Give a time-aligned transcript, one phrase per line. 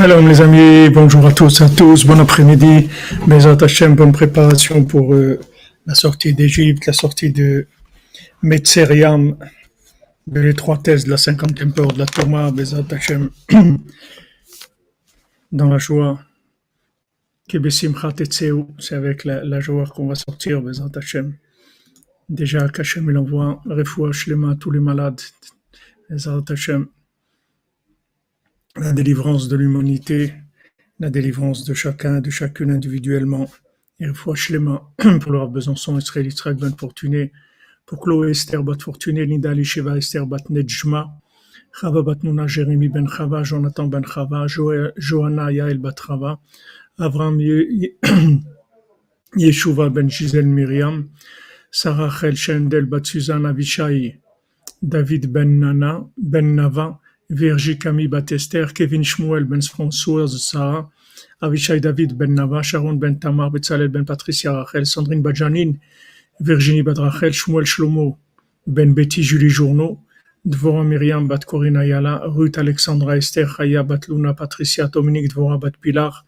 [0.00, 2.88] Shalom les amis, bonjour à tous, à tous, bon après-midi,
[3.26, 5.40] Bezat Hashem, bonne préparation pour euh,
[5.86, 7.66] la sortie d'Égypte, la sortie de
[8.40, 9.36] Metzeriam,
[10.28, 13.30] de l'étroitesse de la cinquantième peur de la Thomas, Bezat Hashem,
[15.50, 16.20] dans la joie,
[17.50, 21.34] c'est avec la, joie qu'on va sortir, Bezat Hashem.
[22.28, 25.20] Déjà, qu'Hachem il envoie refoua shlema à tous les malades,
[26.08, 26.86] Bezat Hashem
[28.80, 30.34] la délivrance de l'humanité,
[31.00, 33.50] la délivrance de chacun, de chacune individuellement.
[34.00, 34.88] Et fois Shlema
[35.20, 37.32] pour leur Besançon, Israël, Israël, Ben Fortuné,
[37.86, 41.20] pour Chloé, Esther, Bat Fortuné, Linda, Lisheva, Esther, Bat Nejma,
[41.80, 44.46] Chava, Bat Nuna, Jérémy, Ben Chava, Jonathan, Ben Chava,
[44.96, 46.38] Johanna, Yael, Bat Chava,
[46.98, 47.40] Avram,
[49.36, 51.08] Yeshuva, Ben Gisèle, Myriam,
[51.72, 54.20] Sarah, Chel, Shendel, Bat Suzanne, Avishai,
[54.80, 57.00] David, Ben Nana, Ben Nava,
[57.30, 60.88] Virgie Camille Batester, Kevin Shmuel Ben Françoise Sarah,
[61.42, 65.78] Avishai David Ben Nava, Sharon Ben Tamar, Betzalel Ben Patricia Rachel, Sandrine Badjanine,
[66.40, 68.16] Virginie Badrachel, Shmuel Shlomo
[68.66, 70.00] Ben Betty Julie Journeau,
[70.46, 75.76] Dvora Myriam Bat Corina Yala, Ruth Alexandra Esther Chaya Bat Luna Patricia Dominique Dvora Bat
[75.82, 76.24] Pilar,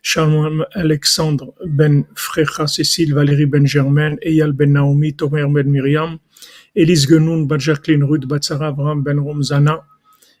[0.00, 6.20] Shalom Alexandre Ben Frecha Cécile Valérie Ben Germain, Eyal Ben Naomi, Tomer Ben Myriam,
[6.76, 9.82] Elise Genoun Bat Jacqueline Ruth Bat Sarah Ben Romzana,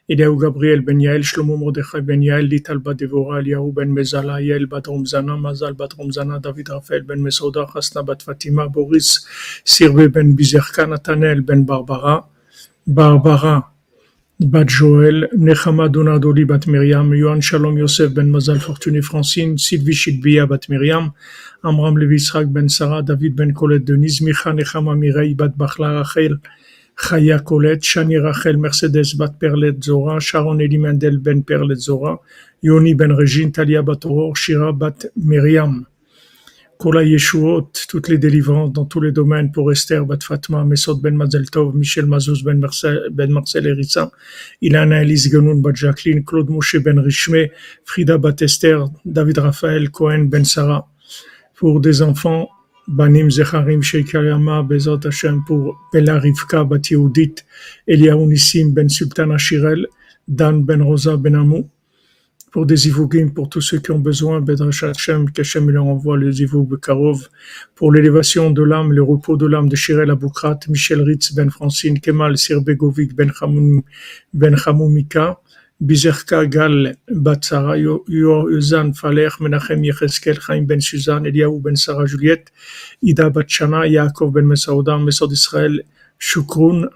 [0.08, 4.66] Eliaou Gabriel Ben Yael, Shlomo Mordechai Ben Yael, Lital Bat Devora, Eliaou Ben Mezala, Yael
[4.66, 9.26] Bat Romzana, Mazal Bat Romzana, David Raphael Ben Mesouda, Hasna Bat Fatima, Boris
[9.64, 12.24] Sirbe Ben Bizerka, Nathanael Ben Barbara,
[12.86, 13.64] Barbara
[14.38, 20.46] Bat Joël, Nechama Donadoli Bat Miriam, Yohan Shalom Yosef Ben Mazal Fortuné Francine, Sylvie Shidbia
[20.46, 21.14] Bat Miriam,
[21.64, 26.38] Amram Levi Ben Sarah, David Ben Colette Denise, Micha Nechama Mireille Bat Bachla Rachel,
[26.96, 32.18] Chaya Colette, Shani Rachel, Mercedes Bat Perlet Zora, Sharon Elimendel Ben Perlet Zora,
[32.62, 35.86] Yoni Ben Regine, Talia Bat Shira Bat Miriam.
[36.78, 41.16] Kola Yeshuot, toutes les délivrances dans tous les domaines pour Esther Bat Fatma, Mesod Ben
[41.16, 44.10] Mazeltov, Michel Mazouz Ben Marcel, ben Marcel Eritza,
[44.60, 47.48] Ilana Elise Genoun Bat Jacqueline, Claude Moshe Ben Richme,
[47.84, 50.86] Frida Bat Esther, David Raphaël Cohen Ben Sarah.
[51.54, 52.50] Pour des enfants,
[52.88, 57.44] Zecharim Sheikayama Bezot Hashem pour Bella Rivka Bat Yehudit,
[57.86, 59.86] Eliaou Nissim Ben Sultan Ashirel,
[60.28, 61.68] Dan Ben Rosa Ben Amou,
[62.56, 66.32] pour des Ivugim, pour tous ceux qui ont besoin, Bedrash Hashem, qu'Hashem leur envoie le
[66.32, 67.28] Zivug Bekarov,
[67.74, 72.00] pour l'élévation de l'âme, le repos de l'âme de Shirel Aboukrat, Michel Ritz Ben Francine,
[72.00, 73.82] Kemal Sirbegovic Ben Chamoum,
[74.32, 75.38] Ben Chamoumika,
[75.80, 82.50] Bizerka Gal Batsara, Yozan Faler, Menachem Yecheskel, Chaim Ben Suzanne, Eliaou Ben Sarah Juliette,
[83.02, 85.84] Ida Batchana, Yaakov Ben Mesaouda, Mesod Israël,
[86.18, 86.88] Shukroun,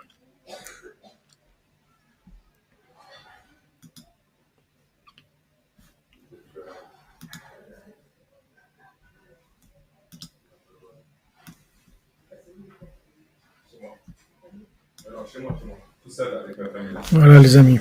[17.12, 17.79] Voilà les amis.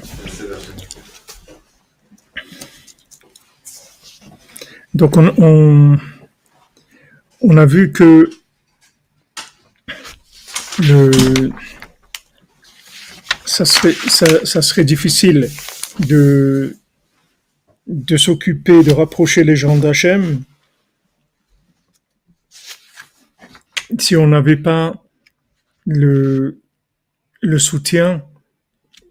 [4.99, 5.97] Donc on,
[7.55, 8.29] a vu que
[13.45, 15.49] ça, serait, ça, serait difficile
[15.99, 16.75] de,
[17.87, 20.43] de s'occuper, de rapprocher les gens d'Hachem
[23.97, 25.01] si on n'avait pas
[25.85, 26.59] le,
[27.39, 28.25] le soutien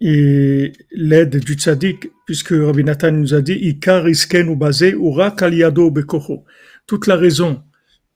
[0.01, 5.89] et l'aide du tzaddik, puisque Rabbi Nathan nous a dit Ikar ou basé ura kaliado
[5.89, 6.45] bekocho.
[6.85, 7.63] Toute la raison,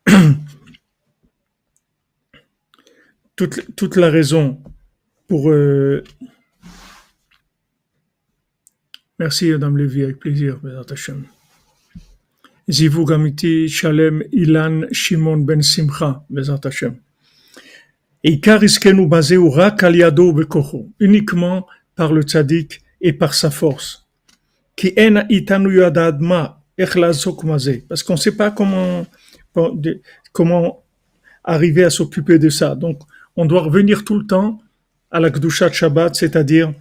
[3.35, 4.61] toute, toute la raison
[5.27, 5.49] pour.
[5.49, 6.03] Euh,
[9.17, 10.59] merci, Madame Lévy, avec plaisir,
[10.91, 11.23] Hashem.
[12.69, 16.97] Zivu Gamiti Shalem Ilan Shimon Ben Simcha, Bezat Hashem.
[20.99, 24.02] Uniquement par le tzaddik et par sa force.
[27.87, 29.05] Parce qu'on ne sait pas comment,
[30.31, 30.83] comment
[31.43, 32.75] arriver à s'occuper de ça.
[32.75, 32.99] Donc,
[33.35, 34.61] on doit revenir tout le temps
[35.11, 36.73] à la Gdushat Shabbat, c'est-à-dire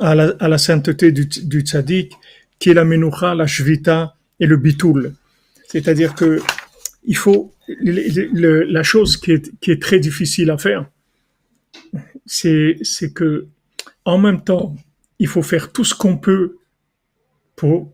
[0.00, 2.12] à la, sainteté du, du tzaddik,
[2.58, 5.14] qui est la menucha, la shvita et le bitul.
[5.68, 6.40] C'est-à-dire que
[7.04, 10.86] il faut la chose qui est, qui est très difficile à faire,
[12.26, 12.78] c'est
[13.14, 13.46] que
[14.04, 14.74] en même temps,
[15.18, 16.56] il faut faire tout ce qu'on peut
[17.58, 17.92] pour,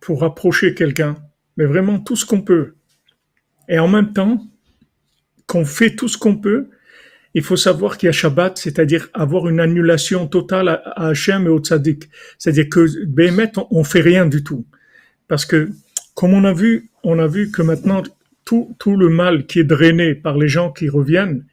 [0.00, 1.16] pour rapprocher quelqu'un,
[1.56, 2.74] mais vraiment tout ce qu'on peut.
[3.68, 4.40] Et en même temps,
[5.46, 6.68] qu'on fait tout ce qu'on peut,
[7.34, 11.50] il faut savoir qu'il y a Shabbat, c'est-à-dire avoir une annulation totale à, Hachem et
[11.50, 12.08] au Tzadik.
[12.38, 14.64] C'est-à-dire que Béhémet, on, on fait rien du tout.
[15.28, 15.70] Parce que,
[16.14, 18.02] comme on a vu, on a vu que maintenant,
[18.44, 21.44] tout, tout le mal qui est drainé par les gens qui reviennent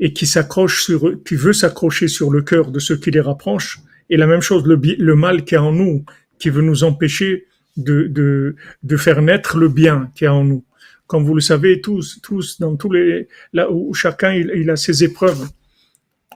[0.00, 3.80] et qui s'accrochent sur, qui veut s'accrocher sur le cœur de ceux qui les rapprochent,
[4.10, 6.04] et la même chose, le, le mal qui est en nous,
[6.44, 7.46] qui veut nous empêcher
[7.78, 10.62] de, de, de faire naître le bien qui est en nous.
[11.06, 15.02] Comme vous le savez tous, tous dans tous les là où chacun il, a ses
[15.04, 15.48] épreuves.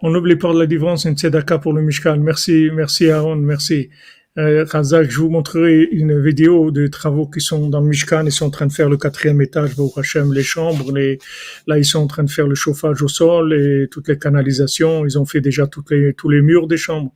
[0.00, 2.16] On n'oublie pas la différence une tzedaka pour le Mishkan.
[2.16, 3.90] Merci, merci Aaron, merci.
[4.38, 8.24] Euh, Razak, je vous montrerai une vidéo de travaux qui sont dans le Mishkan.
[8.24, 10.92] Ils sont en train de faire le quatrième étage, Hachem, les chambres.
[10.92, 11.18] Les,
[11.66, 15.04] là, ils sont en train de faire le chauffage au sol et toutes les canalisations.
[15.04, 17.12] Ils ont fait déjà toutes les, tous les murs des chambres.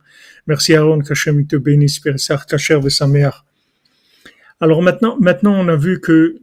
[0.47, 3.45] Merci Aaron, qu'Hachem te bénisse, Kacher de sa mère.
[4.59, 6.35] Alors maintenant, maintenant, on a vu que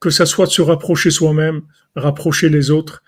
[0.00, 1.62] que ça soit de se rapprocher soi-même,
[1.96, 3.02] rapprocher les autres,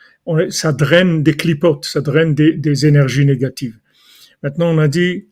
[0.48, 3.78] ça draine des clipotes, ça draine des, des énergies négatives.
[4.42, 5.28] Maintenant, on a dit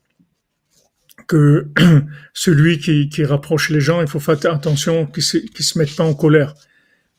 [1.28, 1.68] que
[2.34, 5.94] celui qui, qui rapproche les gens, il faut faire attention qu'ils se, qu se mettent
[5.94, 6.54] pas en colère.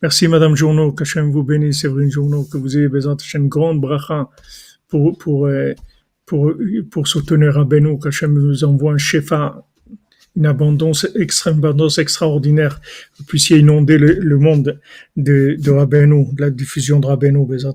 [0.02, 4.30] Merci Madame Journeau, qu'Hachem vous bénisse, Séverine Journeau, que vous ayez besoin une grande bracha
[4.88, 5.74] pour, pour, euh,
[6.26, 6.54] pour,
[6.90, 9.64] pour soutenir Rabbeinu, qu'Hachem vous envoie un shefa
[10.36, 12.80] une abondance, extrême abondance extraordinaire,
[13.18, 14.80] vous puissiez inonder le, le monde
[15.18, 17.74] de, de de la diffusion de Rabbeinu, Bezat.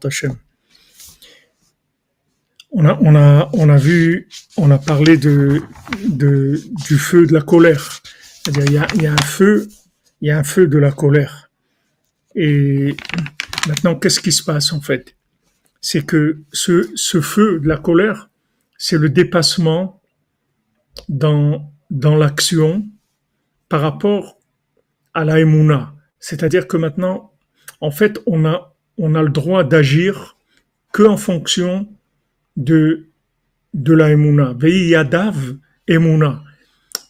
[2.76, 5.62] On a, on a, on a vu, on a parlé de,
[6.02, 8.02] du feu de la colère.
[8.48, 9.68] Il y a, il y a un feu,
[10.20, 11.50] il y a un feu de la colère.
[12.34, 12.96] Et
[13.68, 15.14] maintenant, qu'est-ce qui se passe en fait?
[15.80, 18.28] C'est que ce, ce feu de la colère,
[18.76, 20.00] c'est le dépassement
[21.08, 22.84] dans dans l'action
[23.68, 24.38] par rapport
[25.14, 25.94] à la émouna.
[26.18, 27.32] C'est-à-dire que maintenant,
[27.80, 30.36] en fait, on a, on a le droit d'agir
[30.92, 31.88] que en fonction
[32.56, 33.08] de,
[33.72, 34.54] de la émouna.
[34.58, 35.56] Vei yadav
[35.88, 36.42] émouna.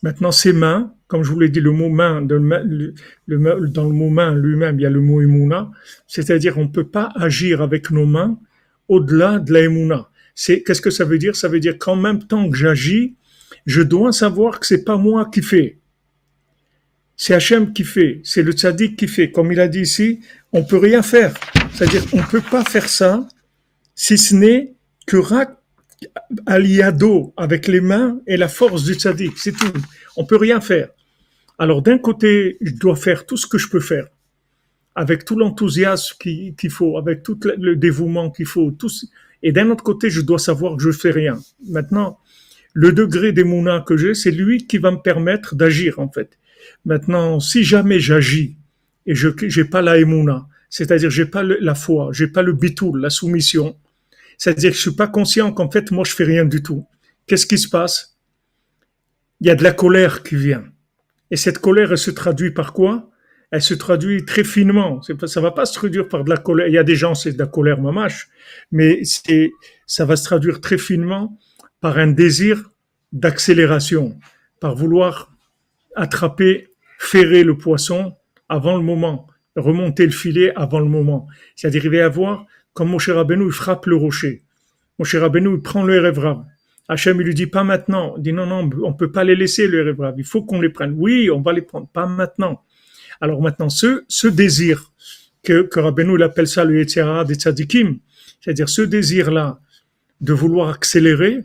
[0.02, 4.34] Maintenant, ses mains, comme je vous l'ai dit, le mot main, dans le, mot main
[4.34, 5.70] lui-même, il y a le mot émouna.
[6.06, 8.38] C'est-à-dire, on ne peut pas agir avec nos mains
[8.88, 10.10] au-delà de la émouna.
[10.34, 11.36] C'est, qu'est-ce que ça veut dire?
[11.36, 13.14] Ça veut dire qu'en même temps que j'agis,
[13.66, 15.78] je dois savoir que c'est pas moi qui fais.
[17.16, 19.30] C'est Hachem qui fait, c'est le tzaddik qui fait.
[19.30, 20.20] Comme il a dit ici,
[20.52, 21.32] on peut rien faire.
[21.72, 23.26] C'est-à-dire, on peut pas faire ça
[23.94, 24.73] si ce n'est
[25.06, 25.18] que
[26.46, 29.38] aliado avec les mains et la force du tzaddik.
[29.38, 29.72] C'est tout.
[30.16, 30.88] On peut rien faire.
[31.58, 34.08] Alors, d'un côté, je dois faire tout ce que je peux faire
[34.94, 38.90] avec tout l'enthousiasme qu'il faut, avec tout le dévouement qu'il faut, tout,
[39.42, 41.38] et d'un autre côté, je dois savoir que je fais rien.
[41.68, 42.18] Maintenant,
[42.72, 46.38] le degré d'émouna que j'ai, c'est lui qui va me permettre d'agir en fait.
[46.84, 48.56] Maintenant, si jamais j'agis
[49.06, 49.96] et je j'ai pas la
[50.70, 53.76] c'est-à-dire j'ai pas la foi, j'ai pas le bitoul, la soumission,
[54.38, 56.86] c'est-à-dire que je suis pas conscient qu'en fait moi je fais rien du tout.
[57.26, 58.18] Qu'est-ce qui se passe?
[59.40, 60.64] Il y a de la colère qui vient.
[61.30, 63.10] Et cette colère, elle se traduit par quoi?
[63.50, 65.00] Elle se traduit très finement.
[65.02, 66.68] Ça va pas se traduire par de la colère.
[66.68, 68.28] Il y a des gens, c'est de la colère mamache,
[68.72, 69.02] mais
[69.86, 71.38] ça va se traduire très finement
[71.80, 72.70] par un désir
[73.12, 74.18] d'accélération,
[74.60, 75.32] par vouloir
[75.94, 78.16] attraper, ferrer le poisson
[78.48, 81.26] avant le moment, remonter le filet avant le moment.
[81.54, 84.42] C'est-à-dire, il va y avoir, comme Moshe Rabbeinu, il frappe le rocher.
[84.98, 86.44] Moshe Rabbeinu, il prend le Erevrav.
[86.88, 88.14] Hachem, il lui dit pas maintenant.
[88.18, 90.14] Il dit non, non, on peut pas les laisser, le Erevrav.
[90.18, 90.94] Il faut qu'on les prenne.
[90.98, 92.62] Oui, on va les prendre, pas maintenant.
[93.20, 94.92] Alors maintenant, ce, ce désir,
[95.42, 99.60] que, que Rabbeinu, il appelle ça le Yetzirah des c'est-à-dire ce désir-là
[100.20, 101.44] de vouloir accélérer,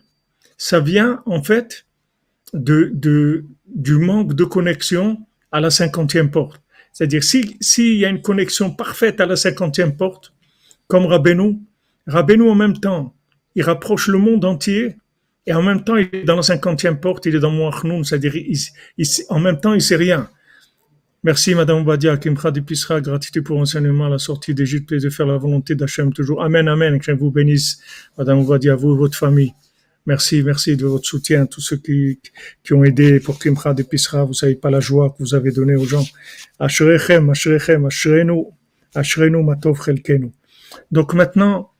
[0.58, 1.86] ça vient en fait
[2.54, 5.20] de, de, du manque de connexion
[5.52, 6.62] à la cinquantième porte.
[6.92, 10.34] C'est-à-dire, s'il si y a une connexion parfaite à la cinquantième porte,
[10.90, 11.60] comme Rabbeinu,
[12.08, 13.16] Rabbeinu en même temps,
[13.56, 14.98] il rapproche le monde entier
[15.46, 18.34] et en même temps, il est dans la cinquantième porte, il est dans Moachnoun, c'est-à-dire,
[19.30, 20.30] en même temps, il sait rien.
[21.24, 25.38] Merci, Madame Badia, Kimcha Pisra, gratitude pour l'enseignement la sortie d'Égypte et de faire la
[25.38, 26.44] volonté d'Hachem toujours.
[26.44, 27.80] Amen, Amen, que je vous bénisse,
[28.18, 29.54] Madame Badia, vous et votre famille.
[30.06, 32.20] Merci, merci de votre soutien, tous ceux qui,
[32.64, 34.26] qui ont aidé pour Kimcha d'épicerie.
[34.26, 36.06] Vous savez pas la joie que vous avez donnée aux gens.
[36.58, 38.46] Ashrechem, Ashrechem, Ashrenu,
[38.96, 40.32] Ashrenu Matov Chelkenu.
[40.92, 41.72] Donc maintenant,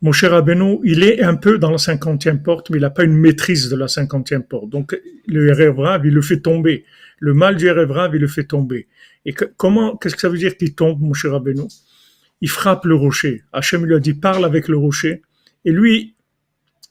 [0.00, 3.04] mon cher Abeno, il est un peu dans la cinquantième porte, mais il n'a pas
[3.04, 4.70] une maîtrise de la cinquantième porte.
[4.70, 6.84] Donc le Erev il le fait tomber.
[7.18, 8.86] Le mal du Erev il le fait tomber.
[9.24, 11.68] Et comment, qu'est-ce que ça veut dire qu'il tombe, mon cher Abeno?
[12.40, 13.42] Il frappe le rocher.
[13.52, 15.22] Hachem lui a dit, parle avec le rocher.
[15.64, 16.14] Et lui,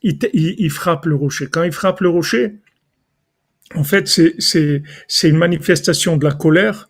[0.04, 1.48] il, il, frappe le rocher.
[1.48, 2.58] Quand il frappe le rocher,
[3.74, 6.90] en fait, c'est une manifestation de la colère,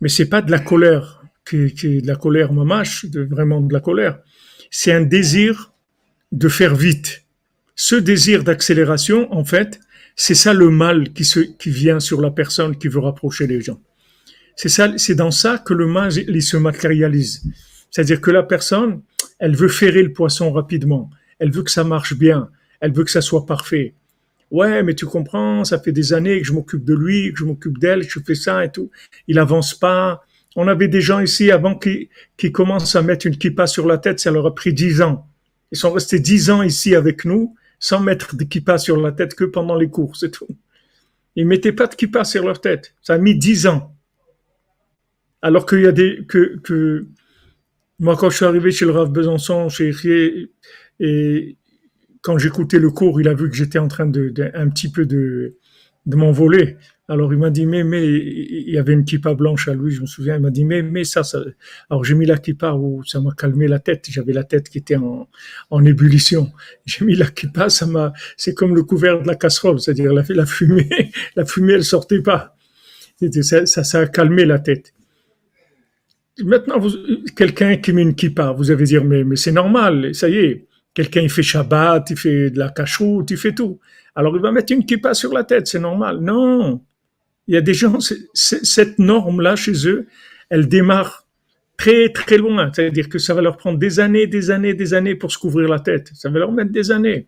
[0.00, 3.72] mais c'est pas de la colère qui, qui de la colère mamache, de vraiment de
[3.72, 4.18] la colère.
[4.70, 5.72] C'est un désir
[6.32, 7.24] de faire vite.
[7.76, 9.80] Ce désir d'accélération, en fait,
[10.16, 13.60] c'est ça le mal qui, se, qui vient sur la personne qui veut rapprocher les
[13.60, 13.80] gens.
[14.56, 17.42] C'est ça, c'est dans ça que le mal il se matérialise.
[17.90, 19.02] C'est-à-dire que la personne,
[19.38, 21.10] elle veut ferrer le poisson rapidement.
[21.38, 22.48] Elle veut que ça marche bien.
[22.80, 23.94] Elle veut que ça soit parfait.
[24.50, 27.44] Ouais, mais tu comprends, ça fait des années que je m'occupe de lui, que je
[27.44, 28.90] m'occupe d'elle, que je fais ça et tout.
[29.26, 30.24] Il avance pas.
[30.56, 32.08] On avait des gens ici avant qui,
[32.52, 35.28] commencent à mettre une kippa sur la tête, ça leur a pris dix ans.
[35.72, 39.34] Ils sont restés dix ans ici avec nous, sans mettre de kippa sur la tête
[39.34, 40.46] que pendant les cours, c'est tout.
[41.36, 42.94] Ils mettaient pas de kippa sur leur tête.
[43.02, 43.94] Ça a mis dix ans.
[45.42, 47.06] Alors qu'il y a des, que, que,
[47.98, 50.50] moi, quand je suis arrivé chez le Rav Besançon, chez Rier,
[51.00, 51.56] et
[52.22, 55.04] quand j'écoutais le cours, il a vu que j'étais en train de, un petit peu
[55.04, 55.56] de,
[56.06, 56.76] de m'envoler.
[57.06, 60.00] Alors il m'a dit mais mais il y avait une kippa blanche à lui, je
[60.00, 60.36] me souviens.
[60.36, 61.38] Il m'a dit mais mais ça, ça...
[61.90, 64.06] alors j'ai mis la kippa où ça m'a calmé la tête.
[64.08, 65.28] J'avais la tête qui était en,
[65.70, 66.50] en ébullition.
[66.86, 70.46] J'ai mis la kippa, ça m'a c'est comme le couvert de la casserole, c'est-à-dire la,
[70.46, 70.88] fumée,
[71.36, 72.56] la fumée elle sortait pas.
[73.42, 74.92] Ça, ça, ça a calmé la tête.
[76.42, 76.80] Maintenant,
[77.36, 80.66] quelqu'un qui met une kippa, vous allez dire mais mais c'est normal, ça y est.
[80.94, 83.80] Quelqu'un il fait Shabbat, il fait de la cachoute, il fait tout.
[84.14, 86.20] Alors il va mettre une kippa sur la tête, c'est normal.
[86.20, 86.80] Non,
[87.48, 87.98] il y a des gens,
[88.32, 90.06] cette norme-là chez eux,
[90.50, 91.26] elle démarre
[91.76, 92.70] très très loin.
[92.72, 95.68] C'est-à-dire que ça va leur prendre des années, des années, des années pour se couvrir
[95.68, 96.10] la tête.
[96.14, 97.26] Ça va leur mettre des années.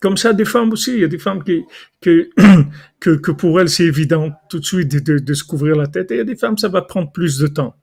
[0.00, 0.94] Comme ça, des femmes aussi.
[0.94, 1.64] Il y a des femmes qui,
[2.00, 2.30] que,
[3.00, 6.10] que, pour elles, c'est évident tout de suite de, de, se couvrir la tête.
[6.10, 7.76] Et il y a des femmes, ça va prendre plus de temps.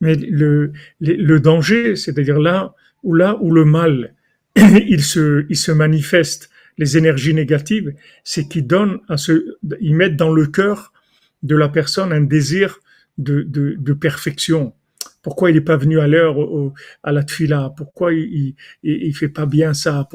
[0.00, 4.14] Mais le, le danger, c'est-à-dire là où là où le mal,
[4.56, 10.16] il se, il se manifeste, les énergies négatives, c'est qu'ils donnent à ce, ils mettent
[10.16, 10.92] dans le cœur
[11.42, 12.80] de la personne un désir
[13.18, 14.72] de, de, de perfection.
[15.22, 16.36] Pourquoi il n'est pas venu à l'heure
[17.02, 20.08] à la tfila Pourquoi il, il, il, fait pas bien ça?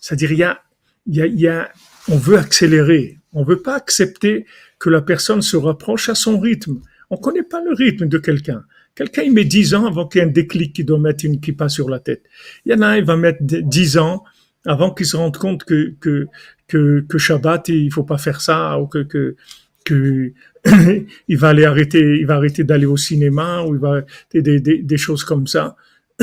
[0.00, 0.62] C'est-à-dire, il y a,
[1.06, 1.72] il y a, il y a,
[2.08, 3.18] on veut accélérer.
[3.32, 4.44] On veut pas accepter
[4.78, 6.80] que la personne se rapproche à son rythme.
[7.08, 8.64] On connaît pas le rythme de quelqu'un.
[9.00, 11.40] Quelqu'un, il met 10 ans avant qu'il y ait un déclic qui doit mettre une
[11.40, 12.22] kippa sur la tête.
[12.66, 14.24] Il y en a un, il va mettre 10 ans
[14.66, 16.26] avant qu'il se rende compte que, que,
[16.68, 19.06] que, Shabbat, il faut pas faire ça, ou que,
[19.84, 20.34] que,
[21.28, 24.02] il va aller arrêter, il va arrêter d'aller au cinéma, ou il va,
[24.34, 25.76] des, des, des choses comme ça.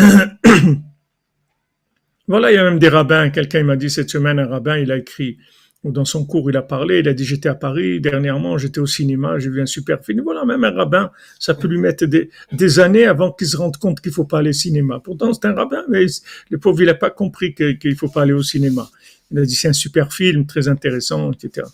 [2.28, 3.32] voilà, il y a même des rabbins.
[3.32, 5.40] Quelqu'un m'a dit cette semaine, un rabbin, il a écrit,
[5.84, 8.86] dans son cours, il a parlé, il a dit, j'étais à Paris, dernièrement, j'étais au
[8.86, 10.22] cinéma, j'ai vu un super film.
[10.22, 14.02] Voilà, même un rabbin, ça peut lui mettre des, années avant qu'il se rende compte
[14.02, 15.00] qu'il faut pas aller au cinéma.
[15.04, 16.06] Pourtant, c'est un rabbin, mais
[16.50, 18.90] le pauvre, il a pas compris qu'il ne faut pas aller au cinéma.
[19.32, 21.68] Il a dit, c'est un super film, très intéressant, etc.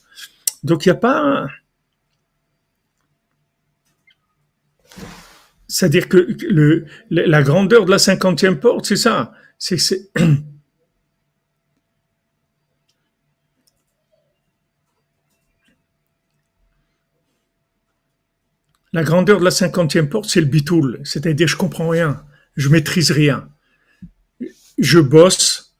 [0.64, 1.48] Donc, il n'y a pas,
[5.68, 6.18] c'est-à-dire que
[6.50, 9.34] le, la grandeur de la cinquantième porte, c'est ça.
[9.58, 9.78] C'est,
[18.94, 22.24] La grandeur de la cinquantième porte, c'est le bitoul, c'est-à-dire je comprends rien,
[22.56, 23.50] je maîtrise rien.
[24.78, 25.76] Je bosse,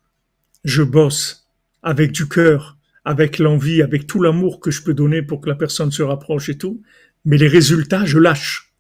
[0.64, 1.48] je bosse
[1.84, 5.56] avec du cœur, avec l'envie, avec tout l'amour que je peux donner pour que la
[5.56, 6.82] personne se rapproche et tout,
[7.24, 8.74] mais les résultats, je lâche.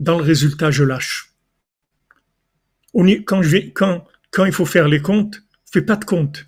[0.00, 1.34] Dans le résultat, je lâche.
[2.94, 3.58] quand, je
[4.46, 6.46] il faut faire les comptes, fais pas de comptes.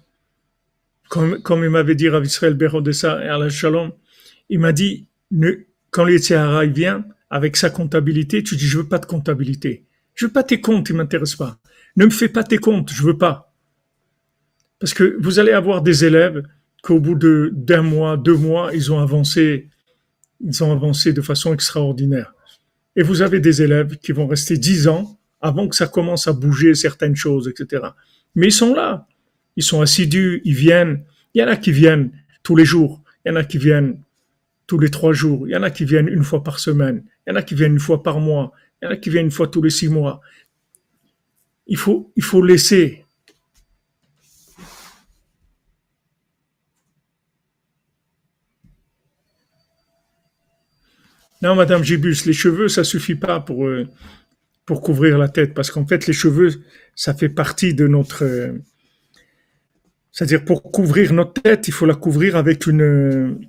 [1.11, 3.92] Comme, comme il m'avait dit Rav Israël et la Shalom,
[4.49, 8.99] il m'a dit, ne, quand l'Etihara vient avec sa comptabilité, tu dis je veux pas
[8.99, 9.85] de comptabilité.
[10.14, 11.59] Je veux pas tes comptes, ils m'intéressent pas.
[11.97, 13.54] Ne me fais pas tes comptes, je veux pas.
[14.78, 16.42] Parce que vous allez avoir des élèves
[16.83, 19.68] qu'au bout de d'un mois, deux mois, ils ont avancé,
[20.40, 22.35] ils ont avancé de façon extraordinaire.
[22.97, 26.33] Et vous avez des élèves qui vont rester dix ans avant que ça commence à
[26.33, 27.88] bouger certaines choses, etc.
[28.35, 29.07] Mais ils sont là,
[29.57, 31.04] ils sont assidus, ils viennent.
[31.35, 32.11] Il y en a qui viennent
[32.42, 34.00] tous les jours, il y en a qui viennent
[34.69, 37.31] tous les trois jours, il y en a qui viennent une fois par semaine, il
[37.31, 39.25] y en a qui viennent une fois par mois, il y en a qui viennent
[39.25, 40.21] une fois tous les six mois.
[41.67, 43.05] Il faut, laisser.
[51.41, 53.87] Non, Madame Gibus, les cheveux, ça suffit pas pour, euh,
[54.67, 56.63] pour couvrir la tête, parce qu'en fait, les cheveux,
[56.95, 58.25] ça fait partie de notre...
[58.25, 58.53] Euh,
[60.13, 63.49] c'est-à-dire, pour couvrir notre tête, il faut la couvrir avec une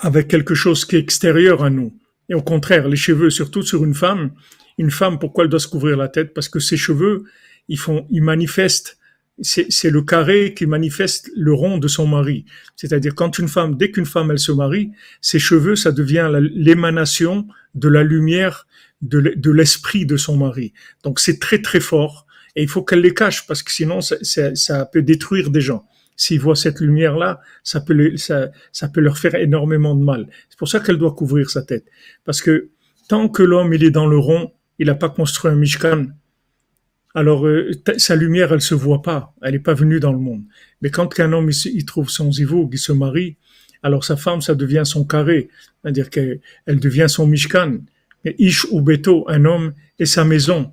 [0.00, 1.94] avec quelque chose qui est extérieur à nous.
[2.28, 4.32] Et au contraire, les cheveux, surtout sur une femme,
[4.78, 6.32] une femme, pourquoi elle doit se couvrir la tête?
[6.32, 7.24] Parce que ses cheveux,
[7.68, 8.98] ils font, ils manifestent,
[9.42, 12.44] c'est le carré qui manifeste le rond de son mari.
[12.76, 14.90] C'est-à-dire quand une femme, dès qu'une femme elle se marie,
[15.20, 18.66] ses cheveux, ça devient l'émanation de la lumière
[19.00, 20.74] de l'esprit de son mari.
[21.04, 24.16] Donc c'est très très fort et il faut qu'elle les cache parce que sinon ça,
[24.22, 25.86] ça, ça peut détruire des gens.
[26.20, 30.28] S'ils voient cette lumière-là, ça peut, ça, ça peut leur faire énormément de mal.
[30.50, 31.86] C'est pour ça qu'elle doit couvrir sa tête.
[32.26, 32.68] Parce que
[33.08, 36.08] tant que l'homme, il est dans le rond, il n'a pas construit un Mishkan,
[37.14, 40.42] alors euh, sa lumière, elle se voit pas, elle n'est pas venue dans le monde.
[40.82, 43.38] Mais quand un homme il, trouve son zivoug, il se marie,
[43.82, 45.48] alors sa femme, ça devient son carré,
[45.82, 47.78] c'est-à-dire qu'elle devient son mishkan.
[48.26, 50.70] Ish ou beto, un homme et sa maison.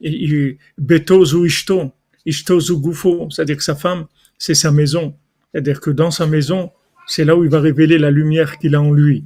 [0.00, 1.92] Et, beto ou ishto,
[2.26, 4.06] ishto ou gufo, c'est-à-dire que sa femme,
[4.38, 5.16] c'est sa maison.
[5.52, 6.70] C'est-à-dire que dans sa maison,
[7.06, 9.24] c'est là où il va révéler la lumière qu'il a en lui.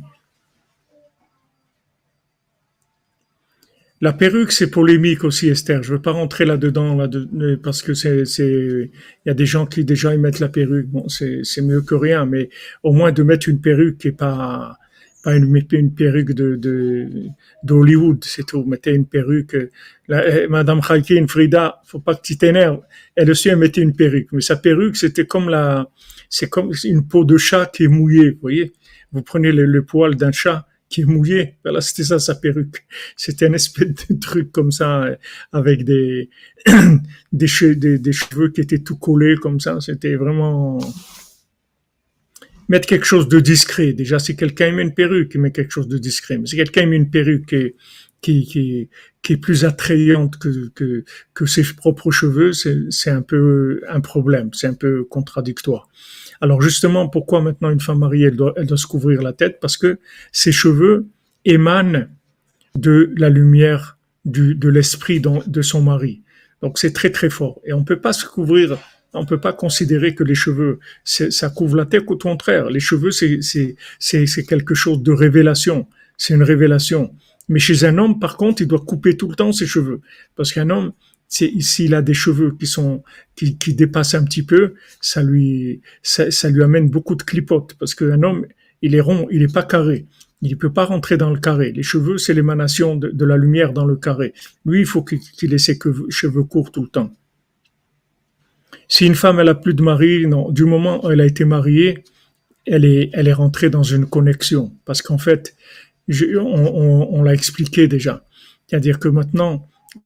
[4.03, 5.85] La perruque, c'est polémique aussi, Esther.
[5.85, 7.09] Je veux pas rentrer là-dedans, là
[7.63, 8.91] parce que c'est, il
[9.27, 10.89] y a des gens qui déjà y mettent la perruque.
[10.89, 12.51] Bon, c'est, mieux que rien, mais
[12.83, 14.77] au moins de mettre une perruque qui pas,
[15.23, 17.09] pas une, une perruque de, de,
[17.63, 18.65] d'Hollywood, c'est tout.
[18.65, 19.57] Mettez une perruque.
[20.09, 22.81] Eh, Madame Khalkin, Frida, faut pas que tu t'énerves.
[23.15, 24.29] Elle aussi, elle mettait une perruque.
[24.33, 25.89] Mais sa perruque, c'était comme la,
[26.29, 28.73] c'est comme une peau de chat qui est mouillée, vous voyez.
[29.13, 31.57] Vous prenez le poil d'un chat, qui est mouillé.
[31.65, 32.85] Voilà, c'était ça sa perruque.
[33.17, 35.07] C'était un espèce de truc comme ça,
[35.51, 36.29] avec des,
[37.33, 39.81] des, cheveux qui étaient tout collés comme ça.
[39.81, 40.79] C'était vraiment
[42.73, 43.93] mettre quelque chose de discret.
[43.93, 46.39] Déjà, si quelqu'un met une perruque, il met quelque chose de discret.
[46.39, 47.55] Mais si quelqu'un met une perruque
[48.23, 48.89] qui, qui,
[49.23, 50.71] qui, est plus attrayante que,
[51.35, 54.49] que, ses propres cheveux, c'est un peu un problème.
[54.55, 55.91] C'est un peu contradictoire.
[56.41, 59.59] Alors justement, pourquoi maintenant une femme mariée, elle doit, se couvrir la tête?
[59.61, 59.99] Parce que
[60.33, 61.07] ses cheveux
[61.45, 62.07] émanent
[62.75, 66.23] de la lumière du, de l'esprit de son mari.
[66.63, 67.61] Donc c'est très très fort.
[67.67, 68.79] Et on peut pas se couvrir,
[69.15, 72.05] on peut pas considérer que les cheveux, ça couvre la tête.
[72.07, 73.41] Au contraire, les cheveux, c'est
[73.99, 75.87] c'est quelque chose de révélation.
[76.17, 77.15] C'est une révélation.
[77.49, 80.01] Mais chez un homme, par contre, il doit couper tout le temps ses cheveux.
[80.37, 80.93] Parce qu'un homme,
[81.29, 83.03] s'il a des cheveux qui sont
[83.37, 87.75] qui, qui, dépassent un petit peu, ça lui ça, ça lui amène beaucoup de clipotes
[87.79, 88.47] parce qu'un homme
[88.83, 90.07] il est rond, il est pas carré,
[90.43, 91.73] il peut pas rentrer dans le carré.
[91.73, 94.35] Les cheveux c'est l'émanation de, de, la lumière dans le carré.
[94.67, 95.79] Lui il faut qu'il ait ses
[96.11, 97.11] cheveux courts tout le temps.
[98.95, 101.45] Si une femme elle a plus de mari, non, du moment où elle a été
[101.45, 102.05] mariée,
[102.67, 104.73] elle est elle est rentrée dans une connexion.
[104.87, 105.55] Parce qu'en fait
[106.09, 108.15] je, on, on, on l'a expliqué déjà,
[108.67, 109.53] c'est-à-dire que maintenant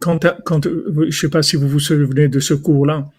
[0.01, 0.69] quand, quand,
[1.09, 3.11] je sais pas si vous vous souvenez de ce cours-là,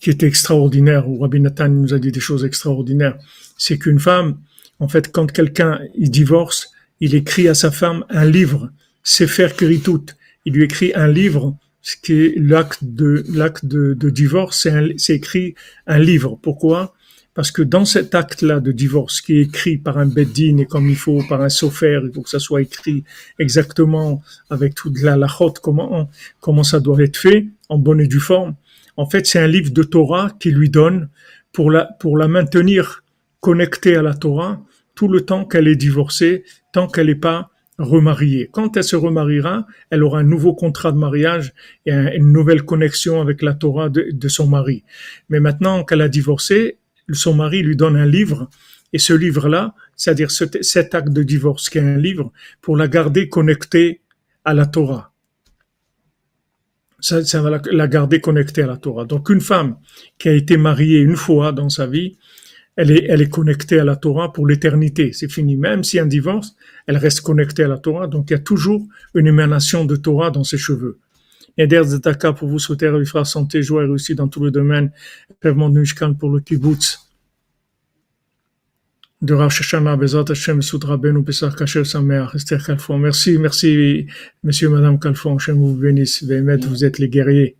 [0.00, 3.18] qui était extraordinaire, où Rabbi Nathan nous a dit des choses extraordinaires,
[3.56, 4.38] c'est qu'une femme,
[4.78, 8.70] en fait, quand quelqu'un divorce, il écrit à sa femme un livre,
[9.02, 10.06] Sefer Kiritout.
[10.44, 15.54] Il lui écrit un livre, ce qui est l'acte de l'acte de, divorce, c'est écrit
[15.86, 16.38] un livre.
[16.42, 16.94] Pourquoi?
[17.34, 20.88] Parce que dans cet acte-là de divorce qui est écrit par un beddin et comme
[20.90, 23.04] il faut, par un sofer, il faut que ça soit écrit
[23.38, 26.10] exactement avec toute la lachot, comment,
[26.40, 28.56] comment ça doit être fait, en bonne et due forme.
[28.96, 31.08] En fait, c'est un livre de Torah qui lui donne
[31.52, 33.04] pour la, pour la maintenir
[33.40, 34.60] connectée à la Torah
[34.96, 38.48] tout le temps qu'elle est divorcée, tant qu'elle n'est pas remariée.
[38.52, 41.54] Quand elle se remariera, elle aura un nouveau contrat de mariage
[41.86, 44.84] et une nouvelle connexion avec la Torah de, son mari.
[45.28, 46.78] Mais maintenant qu'elle a divorcé,
[47.12, 48.50] son mari lui donne un livre,
[48.92, 53.28] et ce livre-là, c'est-à-dire cet acte de divorce qui est un livre, pour la garder
[53.28, 54.00] connectée
[54.44, 55.12] à la Torah.
[57.00, 59.04] Ça, ça va la, garder connectée à la Torah.
[59.04, 59.76] Donc une femme
[60.18, 62.16] qui a été mariée une fois dans sa vie,
[62.78, 65.12] elle est, elle est connectée à la Torah pour l'éternité.
[65.12, 65.56] C'est fini.
[65.56, 66.54] Même si un divorce,
[66.86, 68.06] elle reste connectée à la Torah.
[68.06, 70.98] Donc il y a toujours une émanation de Torah dans ses cheveux.
[71.56, 74.92] Eder Zetaka pour vous souhaiter la santé, joie et réussite dans tous les domaines.
[75.40, 77.00] Pèvement de Mishkan pour le kibbutz.
[79.22, 82.98] De Rosh Hashanah, Bezat Hashem, Soudra Benou, Pesach Kacher Sameach, Esther Kalfon.
[82.98, 84.06] Merci, merci,
[84.44, 85.34] monsieur, madame Kalfon.
[85.34, 86.22] Hashem vous bénisse.
[86.22, 87.56] Bémet, vous êtes les guerriers.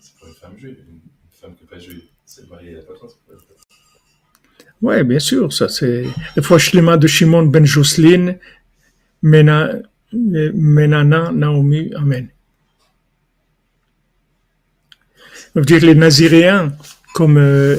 [0.00, 1.00] C'est pour une femme juive, une
[1.40, 2.02] femme qui pas juive.
[2.24, 3.10] C'est la patronne,
[4.80, 6.04] oui, bien sûr, ça c'est
[6.36, 8.38] le de Shimon ben Jocelyne,
[9.22, 9.72] Menana
[11.32, 12.28] Naomi, Amen.
[15.54, 16.72] veut dire les Naziréens,
[17.14, 17.76] comme, euh,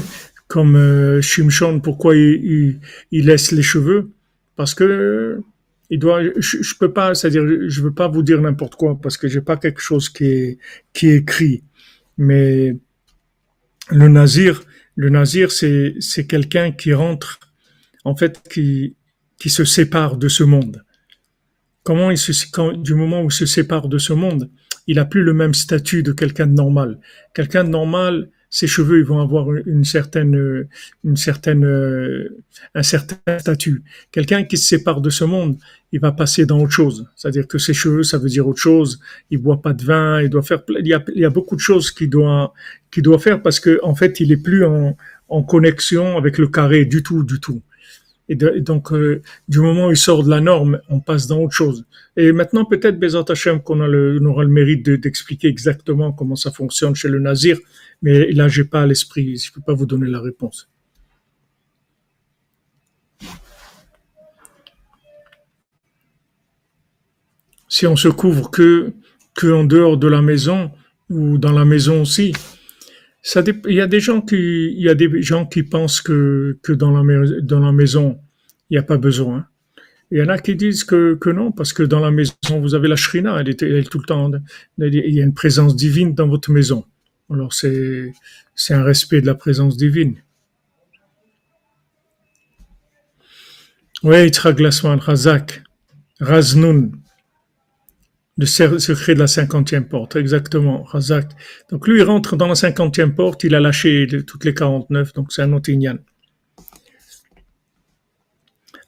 [0.47, 2.79] comme euh, Shimshon, pourquoi il,
[3.11, 4.09] il, laisse les cheveux?
[4.57, 5.41] Parce que
[5.89, 9.17] il doit, je, je peux pas, c'est-à-dire, je veux pas vous dire n'importe quoi parce
[9.17, 10.57] que j'ai pas quelque chose qui est,
[10.93, 11.63] qui est écrit.
[12.17, 12.75] Mais
[13.89, 14.63] le Nazir,
[14.95, 17.39] le nazir, c'est, c'est quelqu'un qui rentre,
[18.03, 18.97] en fait, qui,
[19.39, 20.83] qui se sépare de ce monde.
[21.83, 24.51] Comment il se, quand, du moment où il se sépare de ce monde,
[24.87, 26.99] il a plus le même statut de quelqu'un de normal.
[27.33, 30.67] Quelqu'un de normal, ses cheveux ils vont avoir une certaine,
[31.03, 32.37] une certaine, euh,
[32.73, 33.83] un certain statut.
[34.11, 35.57] Quelqu'un qui se sépare de ce monde,
[35.91, 37.07] il va passer dans autre chose.
[37.15, 38.99] C'est-à-dire que ses cheveux, ça veut dire autre chose.
[39.29, 41.55] Il boit pas de vin, il doit faire, il y a, il y a beaucoup
[41.55, 42.53] de choses qu'il doit,
[42.91, 44.97] qu'il doit faire parce que en fait, il est plus en,
[45.29, 47.61] en connexion avec le carré du tout, du tout.
[48.29, 51.55] Et, donc, euh, du moment où il sort de la norme, on passe dans autre
[51.55, 51.85] chose.
[52.15, 57.09] Et maintenant, peut-être, Bézat Hachem, qu'on aura le mérite d'expliquer exactement comment ça fonctionne chez
[57.09, 57.57] le Nazir,
[58.01, 60.69] mais là, j'ai pas l'esprit, je peux pas vous donner la réponse.
[67.67, 68.93] Si on se couvre que,
[69.35, 70.71] que en dehors de la maison,
[71.09, 72.33] ou dans la maison aussi,
[73.21, 76.57] ça il y a des gens qui, il y a des gens qui pensent que,
[76.63, 78.19] que dans la, dans la maison,
[78.69, 79.47] il n'y a pas besoin.
[80.11, 82.73] Il y en a qui disent que, que non, parce que dans la maison, vous
[82.73, 84.31] avez la shrina, elle est, elle est tout le temps,
[84.79, 86.85] il y a une présence divine dans votre maison.
[87.29, 88.13] Alors c'est,
[88.69, 90.15] un respect de la présence divine.
[94.03, 95.63] Oui, Traglasman, Razak,
[96.19, 96.91] Raznoun
[98.37, 101.29] le secret de la cinquantième porte, exactement, Razak.
[101.69, 105.33] Donc lui, il rentre dans la cinquantième porte, il a lâché toutes les 49, donc
[105.33, 105.97] c'est un Otignan.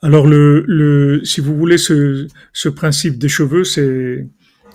[0.02, 0.26] Alors,
[1.26, 4.26] si vous voulez, ce principe des cheveux, c'est,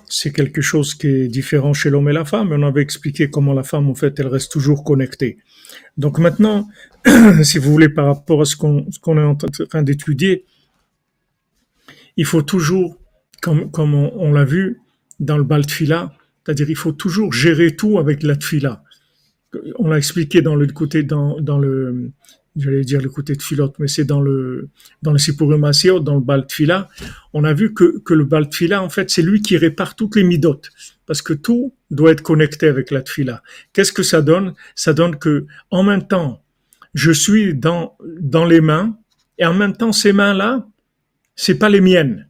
[0.09, 2.53] c'est quelque chose qui est différent chez l'homme et la femme.
[2.53, 5.39] On avait expliqué comment la femme, en fait, elle reste toujours connectée.
[5.97, 6.69] Donc maintenant,
[7.43, 10.45] si vous voulez, par rapport à ce qu'on, est en train d'étudier,
[12.17, 12.99] il faut toujours
[13.41, 14.81] comme, on, l'a vu
[15.21, 18.83] dans le bal c'est-à-dire il faut toujours gérer tout avec la tfila.
[19.79, 22.11] On l'a expliqué dans le côté, dans le,
[22.57, 24.69] j'allais dire le côté de filote, mais c'est dans le,
[25.03, 26.47] dans le Sipurim dans le bal
[27.33, 30.25] on a vu que, que le bal en fait, c'est lui qui répare toutes les
[30.25, 30.71] midotes.
[31.07, 33.43] Parce que tout doit être connecté avec la tfila.
[33.73, 34.55] Qu'est-ce que ça donne?
[34.75, 36.43] Ça donne que, en même temps,
[36.95, 38.99] je suis dans, dans les mains,
[39.39, 40.67] et en même temps, ces mains-là,
[41.37, 42.27] c'est pas les miennes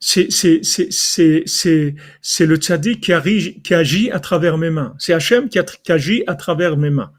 [0.00, 4.94] c'est c'est c'est c'est c'est le tzaddik qui, agit, qui agit à travers mes mains.
[4.98, 7.12] C'est Hachem qui, qui, agit à travers mes mains.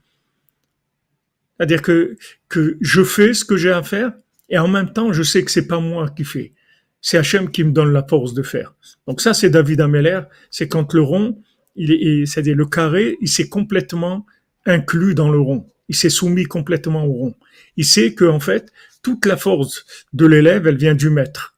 [1.62, 2.18] C'est-à-dire que
[2.50, 4.14] que je fais ce que j'ai à faire
[4.50, 6.54] et en même temps je sais que c'est pas moi qui fais.
[7.02, 8.74] C'est Hachem qui me donne la force de faire.
[9.06, 10.22] Donc ça c'est David Ameller.
[10.50, 11.40] C'est quand le rond,
[11.78, 14.26] c'est-à-dire le carré, il s'est complètement
[14.66, 15.68] inclus dans le rond.
[15.88, 17.36] Il s'est soumis complètement au rond.
[17.78, 18.72] Il sait que en fait
[19.04, 21.56] toute la force de l'élève, elle vient du maître.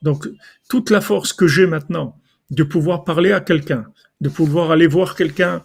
[0.00, 0.28] Donc,
[0.68, 2.16] toute la force que j'ai maintenant
[2.50, 3.84] de pouvoir parler à quelqu'un,
[4.22, 5.62] de pouvoir aller voir quelqu'un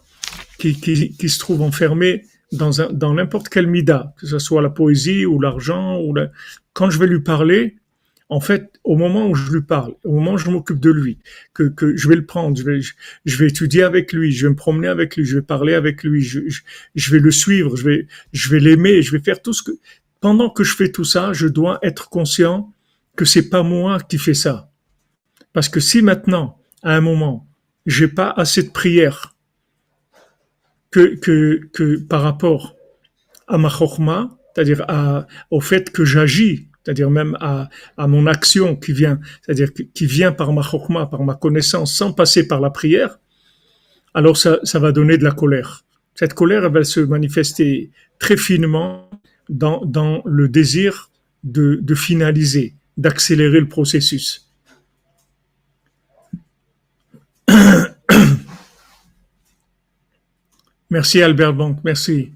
[0.58, 5.26] qui, se trouve enfermé dans, un, dans n'importe quel mida, que ce soit la poésie
[5.26, 6.32] ou l'argent, ou la...
[6.74, 7.78] quand je vais lui parler,
[8.30, 11.18] en fait, au moment où je lui parle, au moment où je m'occupe de lui,
[11.54, 12.80] que, que je vais le prendre, je vais,
[13.26, 16.04] je vais étudier avec lui, je vais me promener avec lui, je vais parler avec
[16.04, 16.62] lui, je, je,
[16.96, 19.72] je vais le suivre, je vais, je vais l'aimer, je vais faire tout ce que,
[20.20, 22.72] pendant que je fais tout ça, je dois être conscient
[23.16, 24.72] que c'est pas moi qui fais ça.
[25.54, 27.48] Parce que si maintenant, à un moment,
[27.86, 29.37] j'ai pas assez de prière
[30.92, 32.76] que, que, que par rapport
[33.48, 34.86] à ma chorma, c'est-à-dire
[35.52, 40.32] au fait que j'agis, c'est-à-dire même à, à mon action qui vient, c'est-à-dire qui vient
[40.32, 43.20] par ma chorma, par ma connaissance, sans passer par la prière,
[44.14, 45.86] alors ça, ça va donner de la colère.
[46.16, 49.10] Cette colère, elle va se manifester très finement
[49.50, 51.12] dans, dans le désir
[51.44, 54.47] de, de finaliser, d'accélérer le processus.
[60.90, 62.32] Merci Albert Bank, merci.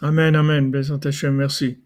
[0.00, 0.70] Amen, amen,
[1.32, 1.78] merci.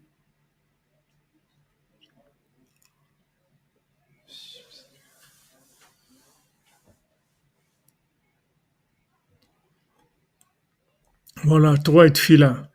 [11.43, 12.69] Voilà, trois et fila.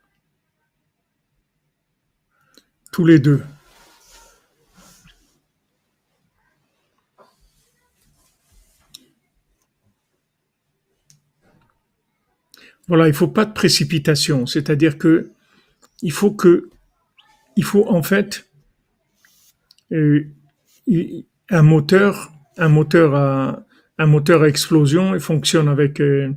[2.91, 3.43] Tous les deux.
[12.87, 15.31] Voilà, il faut pas de précipitation, c'est-à-dire que
[16.01, 16.69] il faut que,
[17.55, 18.47] il faut en fait
[19.91, 20.25] euh,
[21.49, 23.63] un moteur, un moteur à
[23.99, 26.31] un moteur à explosion, il fonctionne avec euh,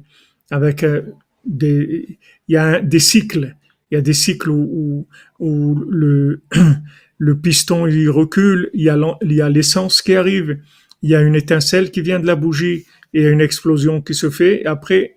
[0.50, 1.02] avec euh,
[1.46, 3.56] des, il y a des cycles.
[3.92, 5.06] Il y a des cycles où,
[5.38, 6.42] où, le,
[7.18, 10.58] le piston il recule, il y a l'essence qui arrive,
[11.02, 14.00] il y a une étincelle qui vient de la bougie il y a une explosion
[14.00, 14.62] qui se fait.
[14.62, 15.16] Et après,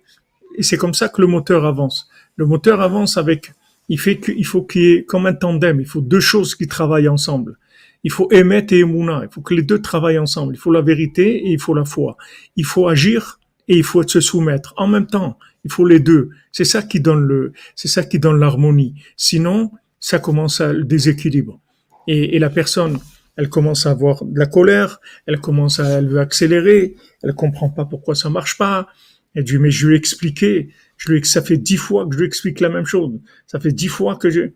[0.60, 2.08] c'est comme ça que le moteur avance.
[2.36, 3.52] Le moteur avance avec
[3.88, 6.66] il fait qu'il faut qu'il y ait comme un tandem, il faut deux choses qui
[6.66, 7.56] travaillent ensemble.
[8.02, 10.54] Il faut émettre et émouna, il faut que les deux travaillent ensemble.
[10.54, 12.16] Il faut la vérité et il faut la foi.
[12.56, 14.74] Il faut agir et il faut se soumettre.
[14.76, 16.30] En même temps, il faut les deux.
[16.52, 18.94] C'est ça qui donne le, c'est ça qui donne l'harmonie.
[19.16, 21.60] Sinon, ça commence à le déséquilibre.
[22.06, 22.98] Et, et, la personne,
[23.36, 27.68] elle commence à avoir de la colère, elle commence à, elle veut accélérer, elle comprend
[27.68, 28.86] pas pourquoi ça marche pas.
[29.34, 32.20] Elle dit, mais je lui ai expliqué, je lui, ça fait dix fois que je
[32.20, 33.18] lui explique la même chose.
[33.48, 34.52] Ça fait dix fois que je,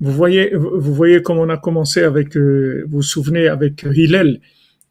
[0.00, 4.40] vous voyez, vous voyez comment on a commencé avec, euh, vous vous souvenez, avec Hillel,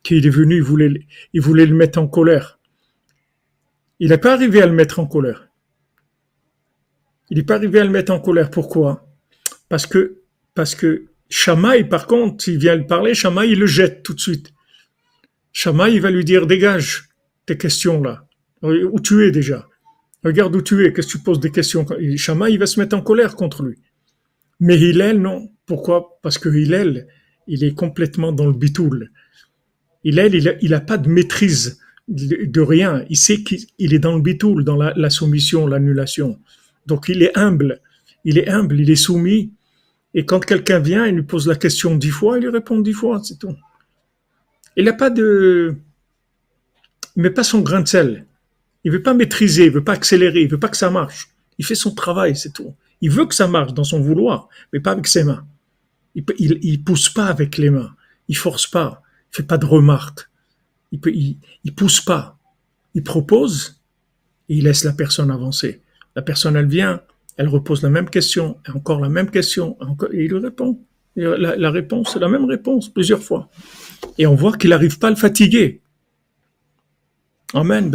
[0.01, 2.57] qui est venu, il voulait, il voulait le mettre en colère.
[3.99, 5.46] Il n'est pas arrivé à le mettre en colère.
[7.29, 8.49] Il n'est pas arrivé à le mettre en colère.
[8.49, 9.07] Pourquoi?
[9.69, 10.21] Parce que,
[10.53, 14.19] parce que Shamaï, par contre, il vient le parler, Shamaï, il le jette tout de
[14.19, 14.53] suite.
[15.51, 17.09] Shamaï, il va lui dire, dégage
[17.45, 18.25] tes questions là.
[18.61, 19.67] Où tu es déjà?
[20.23, 21.85] Regarde où tu es, qu'est-ce que tu poses des questions?
[21.99, 23.77] Il va se mettre en colère contre lui.
[24.59, 25.51] Mais Hillel, non.
[25.65, 26.19] Pourquoi?
[26.23, 27.07] Parce que Hillel,
[27.47, 29.11] il est complètement dans le bitoul.
[30.03, 33.05] Hillel, il n'a pas de maîtrise de rien.
[33.09, 36.39] Il sait qu'il est dans le bitoul, dans la soumission, l'annulation.
[36.87, 37.81] Donc il est humble.
[38.23, 39.51] Il est humble, il est soumis.
[40.13, 42.93] Et quand quelqu'un vient, il lui pose la question dix fois, il lui répond dix
[42.93, 43.55] fois, c'est tout.
[44.75, 45.75] Il n'a pas de...
[47.15, 48.25] Il met pas son grain de sel.
[48.83, 51.29] Il veut pas maîtriser, il veut pas accélérer, il veut pas que ça marche.
[51.57, 52.75] Il fait son travail, c'est tout.
[53.01, 55.45] Il veut que ça marche dans son vouloir, mais pas avec ses mains.
[56.15, 57.93] Il, il, pousse pas avec les mains.
[58.27, 59.03] Il force pas.
[59.31, 60.29] Il fait pas de remarques.
[60.91, 61.13] Il, peut,
[61.75, 62.37] pousse pas.
[62.93, 63.81] Il propose
[64.49, 65.81] et il laisse la personne avancer.
[66.17, 67.03] La personne, elle vient,
[67.37, 69.77] elle repose la même question, encore la même question,
[70.11, 70.79] et il répond.
[71.15, 73.51] la, réponse, c'est la même réponse plusieurs fois.
[74.17, 75.79] Et on voit qu'il n'arrive pas à le fatiguer.
[77.53, 77.91] Amen.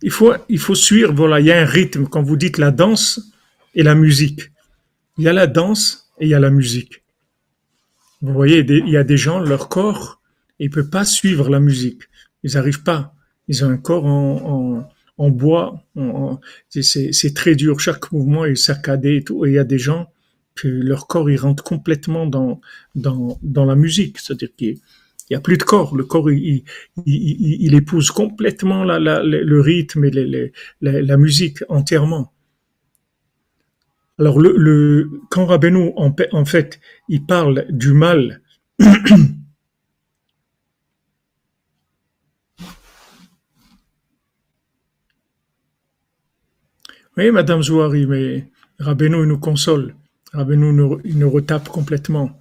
[0.00, 2.70] Il faut, il faut suivre, voilà, il y a un rythme, quand vous dites la
[2.70, 3.32] danse
[3.74, 4.42] et la musique.
[5.16, 7.02] Il y a la danse et il y a la musique.
[8.22, 10.18] Vous voyez, il y a des gens, leur corps,
[10.60, 12.02] ils ne peuvent pas suivre la musique.
[12.42, 13.14] Ils n'arrivent pas.
[13.48, 15.82] Ils ont un corps en, bois.
[16.70, 17.80] c'est très dur.
[17.80, 19.44] Chaque mouvement est saccadé et tout.
[19.44, 20.10] Et il y a des gens
[20.54, 22.60] que leur corps, il rentre complètement dans,
[22.94, 24.18] dans, la musique.
[24.18, 24.78] C'est-à-dire qu'ils
[25.30, 25.94] il n'y a plus de corps.
[25.96, 26.64] Le corps, il,
[27.74, 32.32] épouse complètement le rythme et la, musique entièrement.
[34.18, 34.40] Alors,
[35.30, 38.42] quand Rabbeinu, en fait, il parle du mal,
[47.18, 49.96] Oui, Madame Zouari, mais Rabbeinu nous console.
[50.32, 52.38] Rabbeinu il nous retape complètement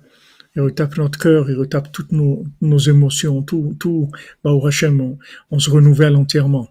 [0.58, 2.44] il retape notre cœur, il retape toutes nos,
[2.80, 4.10] émotions, tout, tout,
[4.44, 5.18] bah, au on,
[5.52, 6.68] on, se renouvelle entièrement.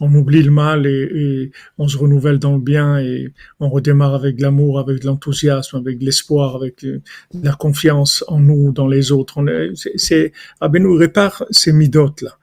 [0.00, 4.40] On oublie le mal et, on se renouvelle dans le bien et on redémarre avec
[4.40, 7.02] l'amour, avec l'enthousiasme, avec l'espoir, avec euh,
[7.42, 9.44] la confiance en nous, dans les autres.
[9.74, 12.38] C'est, nous répare ces midotes là.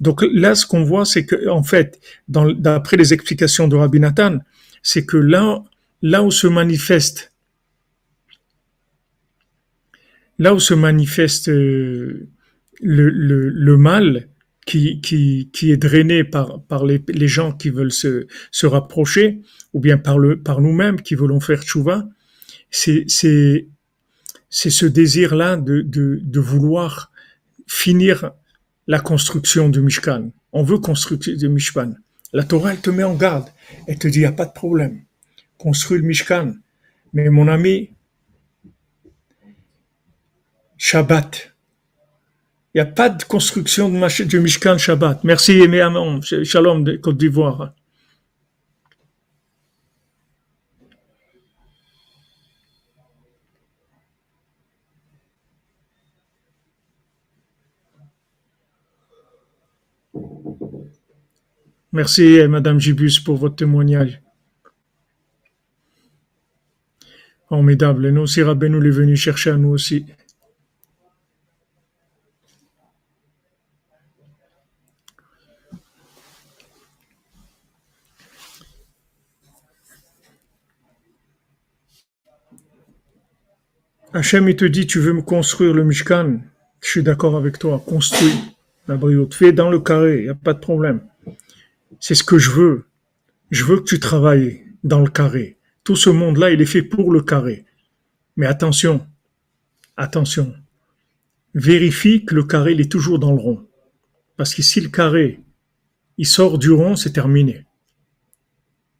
[0.00, 4.38] Donc là, ce qu'on voit, c'est que, en fait, d'après les explications de Rabbi Nathan,
[4.82, 5.62] c'est que là,
[6.02, 7.32] là où se manifeste
[10.38, 12.28] là où se manifeste euh,
[12.80, 14.28] le, le, mal
[14.66, 19.40] qui, qui, qui, est drainé par, par les, les, gens qui veulent se, se rapprocher,
[19.72, 22.08] ou bien par, par nous-mêmes qui voulons faire tchouva,
[22.70, 23.68] c'est, c'est,
[24.50, 27.12] c'est ce désir-là de, de, de vouloir
[27.66, 28.32] finir
[28.86, 30.30] la construction du Mishkan.
[30.52, 31.94] On veut construire le Mishkan.
[32.32, 33.48] La Torah, te met en garde.
[33.86, 35.02] Elle te dit, il n'y a pas de problème.
[35.58, 36.54] Construis le Mishkan.
[37.12, 37.90] Mais mon ami,
[40.76, 41.54] Shabbat.
[42.74, 45.22] Il n'y a pas de construction de du Mishkan Shabbat.
[45.22, 46.20] Merci et Amon.
[46.20, 47.72] Shalom de Côte d'Ivoire.
[61.94, 64.20] Merci, Madame Gibus, pour votre témoignage.
[67.48, 68.06] Formidable.
[68.06, 70.04] Et nous aussi, nous est venu chercher à nous aussi.
[84.12, 86.40] Hachem, il te dit, tu veux me construire le Mishkan?
[86.80, 88.34] Je suis d'accord avec toi, construis
[88.88, 89.32] la brioute.
[89.32, 91.00] Fais dans le carré, il n'y a pas de problème.
[92.06, 92.84] C'est ce que je veux.
[93.50, 95.56] Je veux que tu travailles dans le carré.
[95.84, 97.64] Tout ce monde-là, il est fait pour le carré.
[98.36, 99.06] Mais attention,
[99.96, 100.54] attention.
[101.54, 103.66] Vérifie que le carré, il est toujours dans le rond.
[104.36, 105.40] Parce que si le carré,
[106.18, 107.64] il sort du rond, c'est terminé.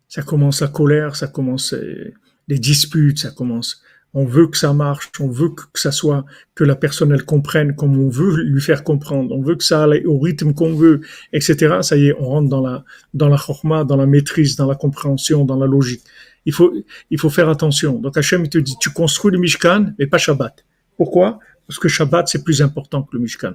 [0.08, 2.14] Ça commence la colère, ça commence euh,
[2.48, 3.82] les disputes, ça commence.
[4.16, 6.24] On veut que ça marche, on veut que ça soit,
[6.54, 9.84] que la personne elle comprenne comme on veut lui faire comprendre, on veut que ça
[9.84, 11.00] aille au rythme qu'on veut,
[11.32, 11.78] etc.
[11.82, 14.76] Ça y est, on rentre dans la, dans la chorma, dans la maîtrise, dans la
[14.76, 16.02] compréhension, dans la logique.
[16.46, 16.72] Il faut,
[17.10, 17.98] il faut faire attention.
[17.98, 20.64] Donc Hachem, il te dit, tu construis le Mishkan, mais pas Shabbat.
[20.96, 21.40] Pourquoi?
[21.66, 23.54] Parce que Shabbat, c'est plus important que le Mishkan.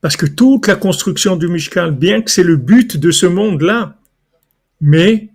[0.00, 3.96] Parce que toute la construction du Mishkan, bien que c'est le but de ce monde-là,
[4.80, 5.30] mais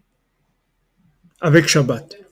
[1.42, 2.23] avec Shabbat.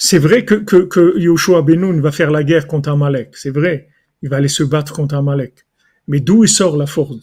[0.00, 3.88] C'est vrai que, que, que Yoshua Benoun va faire la guerre contre Amalek, c'est vrai,
[4.22, 5.66] il va aller se battre contre Amalek.
[6.06, 7.16] Mais d'où il sort la force?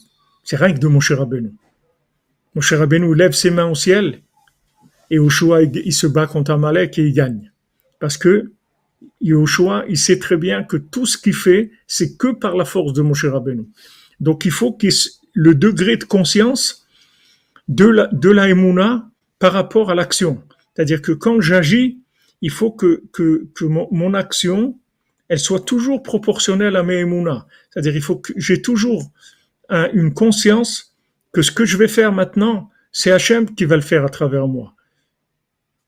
[0.43, 1.53] C'est rien que de Moshe Rabbeinu.
[2.53, 4.21] Moshe Rabbeinu lève ses mains au ciel
[5.09, 7.51] et Yoshua il, se bat contre Amalek et il gagne.
[7.99, 8.51] Parce que
[9.21, 12.91] Yoshua, il sait très bien que tout ce qu'il fait, c'est que par la force
[12.91, 13.65] de Moshe Rabbeinu.
[14.19, 14.87] Donc il faut que
[15.33, 16.85] le degré de conscience
[17.69, 18.47] de la, de la
[19.39, 20.43] par rapport à l'action.
[20.73, 21.99] C'est-à-dire que quand j'agis,
[22.45, 24.77] il faut que, que, que mon, action,
[25.29, 27.47] elle soit toujours proportionnelle à mes émounas.
[27.71, 29.11] C'est-à-dire il faut que j'ai toujours
[29.71, 30.95] une conscience
[31.33, 34.47] que ce que je vais faire maintenant, c'est Hachem qui va le faire à travers
[34.47, 34.75] moi.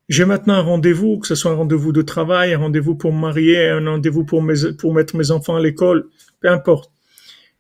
[0.10, 3.20] J'ai maintenant un rendez-vous, que ce soit un rendez-vous de travail, un rendez-vous pour me
[3.20, 4.44] marier, un rendez-vous pour,
[4.80, 6.08] pour mettre mes enfants à l'école,
[6.40, 6.92] peu importe.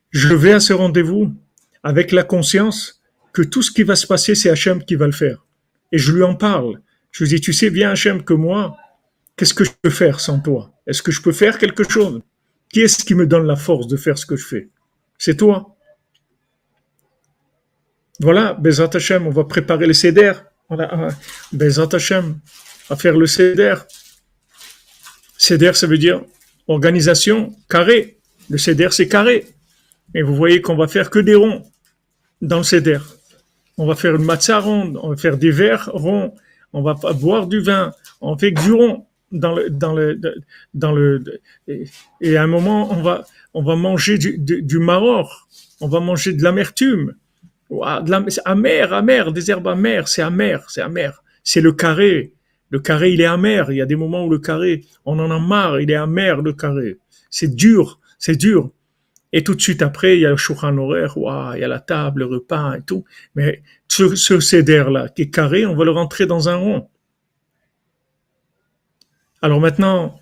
[0.10, 1.36] Je vais à ce rendez-vous
[1.84, 5.12] avec la conscience que tout ce qui va se passer, c'est Hachem qui va le
[5.12, 5.46] faire.
[5.92, 6.82] Et je lui en parle.
[7.12, 8.76] Je lui dis, tu sais bien, Hachem, que moi,
[9.38, 10.74] qu'est-ce que je peux faire sans toi?
[10.88, 12.22] Est-ce que je peux faire quelque chose?
[12.70, 14.70] Qui est-ce qui me donne la force de faire ce que je fais?
[15.18, 15.78] C'est toi.
[18.20, 20.34] Voilà, Bezat Hachem, on va préparer le CEDER.
[20.68, 21.10] Voilà,
[21.54, 22.40] Bezat Hachem,
[22.90, 23.76] on va faire le CEDER.
[25.38, 26.24] CEDER, ça veut dire
[26.68, 28.18] organisation carré.
[28.50, 29.46] Le CEDER, c'est carré.
[30.16, 31.64] Et vous voyez qu'on va faire que des ronds
[32.42, 33.00] dans le CEDER.
[33.78, 36.34] On va faire une matzah ronde, on va faire des verres ronds,
[36.74, 40.20] on va boire du vin, on fait du rond dans le dans le
[40.74, 41.24] dans le
[42.22, 45.48] et à un moment on va on va manger du du, maror,
[45.82, 47.16] on va manger de l'amertume,
[47.70, 52.34] de la, amer amer des herbes amères, c'est amer, c'est amer, c'est le carré.
[52.70, 53.72] Le carré, il est amer.
[53.72, 56.42] Il y a des moments où le carré, on en a marre, il est amer,
[56.42, 56.98] le carré.
[57.30, 58.72] C'est dur, c'est dur.
[59.32, 61.14] Et tout de suite après, il y a le shouchan horaire,
[61.56, 63.06] il y a la table, le repas et tout.
[63.36, 66.90] Mais ce, ce cédère-là, qui est carré, on va le rentrer dans un rond.
[69.42, 70.20] Alors maintenant,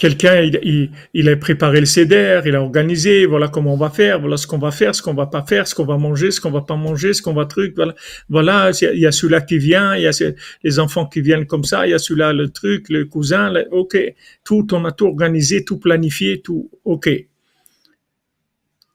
[0.00, 4.18] quelqu'un, il, il, a préparé le CEDER, il a organisé, voilà comment on va faire,
[4.18, 6.40] voilà ce qu'on va faire, ce qu'on va pas faire, ce qu'on va manger, ce
[6.40, 7.94] qu'on va pas manger, ce qu'on va truc, voilà.
[8.28, 10.32] Voilà, il y a celui-là qui vient, il y a
[10.64, 13.96] les enfants qui viennent comme ça, il y a celui-là, le truc, le cousin, ok.
[14.42, 17.08] Tout, on a tout organisé, tout planifié, tout, ok.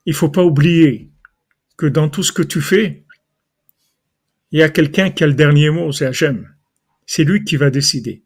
[0.07, 1.09] Il faut pas oublier
[1.77, 3.03] que dans tout ce que tu fais,
[4.51, 6.49] il y a quelqu'un qui a le dernier mot, c'est Hachem.
[7.05, 8.24] C'est lui qui va décider.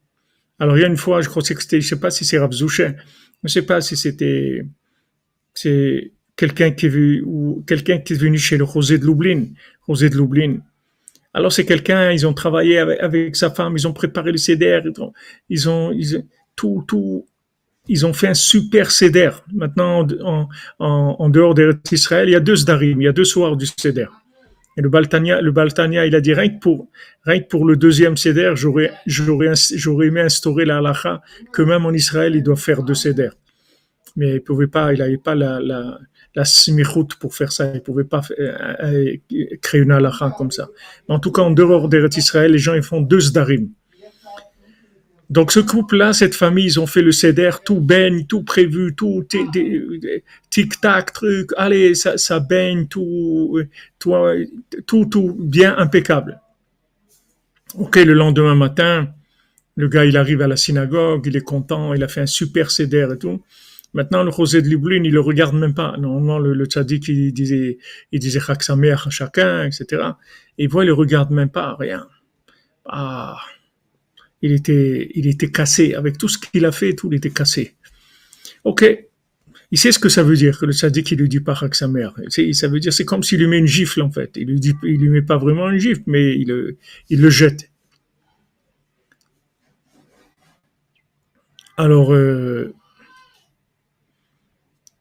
[0.60, 2.38] Alors il y a une fois, je crois que c'était, je sais pas si c'est
[2.38, 2.92] Rav Zoucher,
[3.44, 4.66] je sais pas si c'était,
[5.54, 9.46] c'est quelqu'un qui est venu, ou quelqu'un qui est venu chez le Rosé de Lublin,
[9.88, 10.58] Rosé de Lublin.
[11.34, 14.82] Alors c'est quelqu'un, ils ont travaillé avec, sa femme, ils ont préparé le CDR,
[15.50, 19.44] ils ont, ils ont, fait un super CDR.
[19.54, 23.56] Maintenant, en, en, dehors d'Israël, il y a deux Zdarim, il y a deux soirs
[23.56, 24.12] du CDR.
[24.80, 26.88] Et le Baltania, le Baltania, il a dit rien que pour,
[27.50, 28.94] pour le deuxième céder, j'aurais,
[30.08, 33.28] aimé instaurer la halakha que même en Israël, il doit faire deux céder.
[34.16, 36.00] Mais il pouvait pas, il n'avait pas la, la,
[36.34, 36.44] la
[37.20, 37.74] pour faire ça.
[37.76, 38.54] Il pouvait pas euh,
[38.86, 39.18] euh,
[39.62, 40.70] créer une halakha comme ça.
[41.10, 43.68] Mais en tout cas, en dehors d'Israël, les gens, ils font deux zdarim.
[45.30, 49.24] Donc ce couple-là, cette famille, ils ont fait le céder, tout baigne, tout prévu, tout
[50.50, 53.62] tic-tac, truc, allez, ça, ça baigne, tout,
[54.00, 56.42] tout, tout, bien impeccable.
[57.76, 59.10] Ok, le lendemain matin,
[59.76, 62.72] le gars, il arrive à la synagogue, il est content, il a fait un super
[62.72, 63.44] céder et tout.
[63.94, 65.96] Maintenant, le José de Lublin, il le regarde même pas.
[65.98, 66.68] Normalement, le, le
[67.08, 67.78] il disait,
[68.12, 70.04] il disait sa mère à chacun, etc.
[70.58, 72.08] Et il voit, il le regarde même pas, rien.
[72.86, 73.38] Ah,
[74.42, 75.94] il était, cassé.
[75.94, 77.76] Avec tout ce qu'il a fait, tout, était cassé.
[78.64, 78.86] Ok.
[79.72, 81.72] Il sait ce que ça veut dire, que le sadique, il lui dit pas à
[81.72, 82.16] sa mère.
[82.54, 84.32] Ça veut dire, c'est comme s'il lui met une gifle, en fait.
[84.36, 87.70] Il lui dit, il lui met pas vraiment une gifle, mais il, le, jette.
[91.78, 92.74] Alors, euh,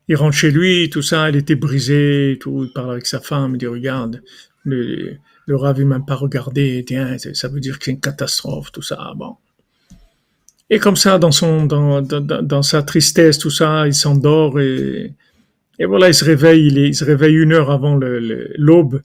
[0.07, 3.59] il rentre chez lui, tout ça, il était brisé, il parle avec sa femme, il
[3.59, 4.23] dit, regarde,
[4.65, 5.17] le,
[5.49, 9.13] le Rav, m'a pas regardé, tiens, ça veut dire que c'est une catastrophe, tout ça,
[9.17, 9.37] bon.
[10.71, 15.15] Et comme ça, dans son, dans, dans, dans sa tristesse, tout ça, il s'endort et
[15.79, 17.99] Et voilà, il se réveille, il, se réveille une heure avant
[18.59, 19.03] l'aube.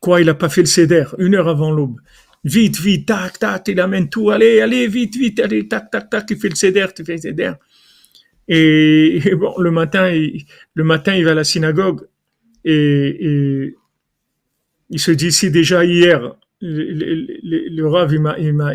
[0.00, 2.00] Quoi, il n'a pas fait le céder, une heure avant l'aube.
[2.44, 6.30] Vite, vite, tac, tac, il amène tout, allez, allez, vite, vite, allez, tac, tac, tac,
[6.30, 7.52] il fait le céder, tu fais le céder.
[8.48, 12.06] Et, bon, le matin, il, le matin, il va à la synagogue
[12.64, 13.76] et,
[14.90, 18.74] il se dit si déjà hier, le, le, il m'a, m'a,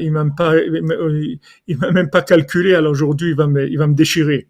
[1.91, 4.47] même pas calculé, alors aujourd'hui, il va me, il déchirer.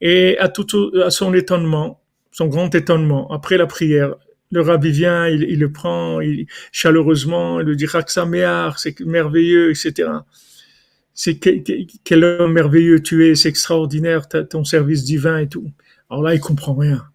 [0.00, 2.02] Et à tout, à son étonnement,
[2.32, 4.16] son grand étonnement, après la prière,
[4.50, 10.10] le rabbi vient, il, le prend il, chaleureusement, il lui dit Raksamear, c'est merveilleux, etc.
[11.14, 15.70] C'est quel, homme merveilleux tu es, c'est extraordinaire, ton service divin et tout.
[16.10, 17.06] Alors là, il comprend rien.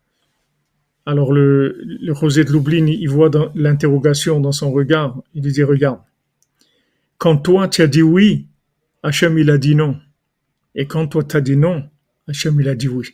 [1.07, 5.23] Alors le, le Rosé de Lublin, il voit l'interrogation dans son regard.
[5.33, 5.99] Il lui dit, regarde,
[7.17, 8.47] quand toi tu as dit oui,
[9.03, 9.95] Hachem il a dit non.
[10.75, 11.85] Et quand toi tu as dit non,
[12.27, 13.07] Hachem il a dit oui.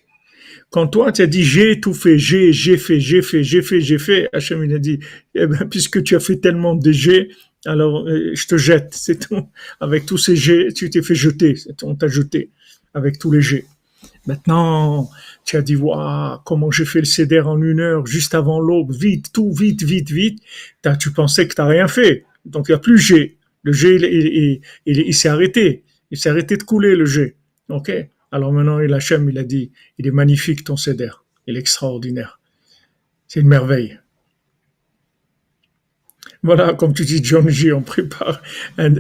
[0.72, 3.80] Quand toi tu as dit j'ai tout fait, j'ai, j'ai fait, j'ai fait, j'ai fait,
[3.80, 5.00] j'ai fait, Hachem il a dit,
[5.36, 7.30] eh ben, puisque tu as fait tellement de j'ai,
[7.64, 9.48] alors euh, je te jette, c'est tout.
[9.80, 12.50] Avec tous ces jets, tu t'es fait jeter, on t'a jeté
[12.96, 13.66] avec tous les jets.
[14.26, 15.10] Maintenant,
[15.46, 18.94] tu as dit, waouh, comment j'ai fait le céder en une heure, juste avant l'aube,
[18.94, 20.42] vite, tout, vite, vite, vite.
[20.86, 22.26] As, tu pensais que tu n'as rien fait.
[22.46, 23.38] Donc, il n'y a plus jet.
[23.64, 25.84] Le jet, il, il, s'est arrêté.
[26.12, 27.36] Il s'est arrêté de couler, le jet.
[27.70, 27.92] OK?
[28.32, 31.12] Alors maintenant, il il a dit, il est magnifique ton céder.
[31.46, 32.40] Il est extraordinaire.
[33.28, 34.00] C'est une merveille.
[36.42, 38.42] Voilà, comme tu dis, John J, on prépare
[38.78, 38.94] un,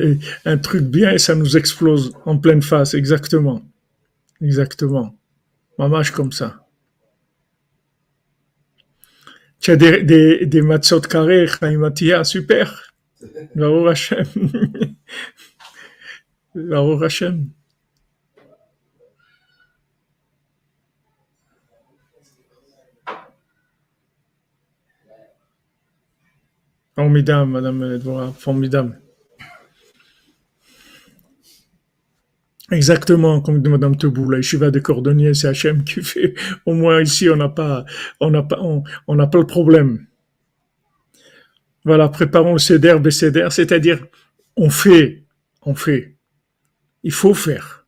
[0.46, 3.62] un truc bien et ça nous explose en pleine face, exactement.
[4.42, 5.18] Exactement.
[5.78, 6.68] Mamache comme ça.
[9.60, 12.94] Tu as des, des, des matzot carrés, Chaim super.
[13.56, 14.26] Baruch Hashem.
[16.56, 17.50] Baruch Hashem.
[26.96, 29.03] Formidable, Madame Edouard, formidable.
[32.72, 36.34] Exactement, comme de Madame Tebou, la yeshiva de cordonniers, c'est Hachem qui fait.
[36.66, 37.86] Au moins ici, on n'a pas,
[38.20, 38.60] on n'a pas,
[39.08, 40.08] on n'a pas le problème.
[41.86, 44.06] Voilà, préparons le céder, bécéder, c'est-à-dire,
[44.56, 45.24] on fait,
[45.62, 46.16] on fait.
[47.04, 47.86] Il faut faire.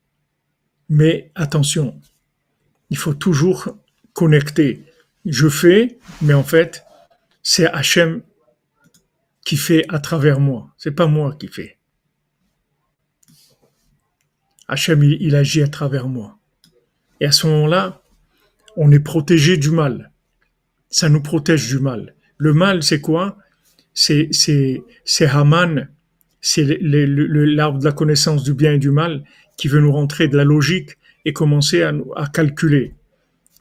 [0.89, 1.99] Mais attention,
[2.89, 3.69] il faut toujours
[4.13, 4.83] connecter.
[5.25, 6.83] Je fais, mais en fait,
[7.41, 8.21] c'est Hachem
[9.45, 10.73] qui fait à travers moi.
[10.77, 11.74] C'est pas moi qui fais.
[14.67, 16.37] Hachem, il, agit à travers moi.
[17.21, 18.01] Et à ce moment-là,
[18.75, 20.11] on est protégé du mal.
[20.89, 22.15] Ça nous protège du mal.
[22.37, 23.37] Le mal, c'est quoi?
[23.93, 25.87] C'est c'est c'est Haman,
[26.41, 29.23] c'est l'arbre de la connaissance du bien et du mal
[29.57, 32.93] qui veut nous rentrer de la logique et commencer à, à calculer.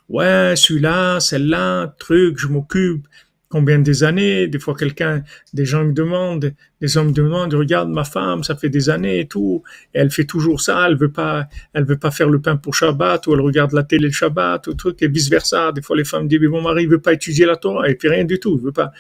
[0.09, 3.07] Ouais, celui-là, celle-là, truc, je m'occupe,
[3.55, 4.49] combien des années.
[4.49, 8.57] Des fois, quelqu'un, des gens me demandent, des hommes me demandent, regarde ma femme, ça
[8.57, 12.11] fait des années et tout, elle fait toujours ça, elle veut pas, elle veut pas
[12.11, 15.07] faire le pain pour Shabbat, ou elle regarde la télé le Shabbat, ou truc, et
[15.07, 15.71] vice versa.
[15.71, 18.09] Des fois, les femmes disent, mais mon mari veut pas étudier la Torah, et puis
[18.09, 18.91] rien du tout, il veut pas.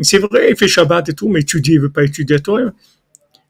[0.00, 2.72] C'est vrai, il fait Shabbat et tout, mais étudier, il veut pas étudier la Torah.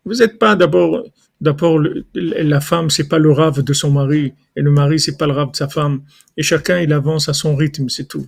[0.04, 1.04] Vous n'êtes pas d'abord,
[1.40, 1.80] d'abord,
[2.14, 5.34] la femme, c'est pas le rave de son mari, et le mari, c'est pas le
[5.34, 6.00] rave de sa femme,
[6.36, 8.26] et chacun, il avance à son rythme, c'est tout.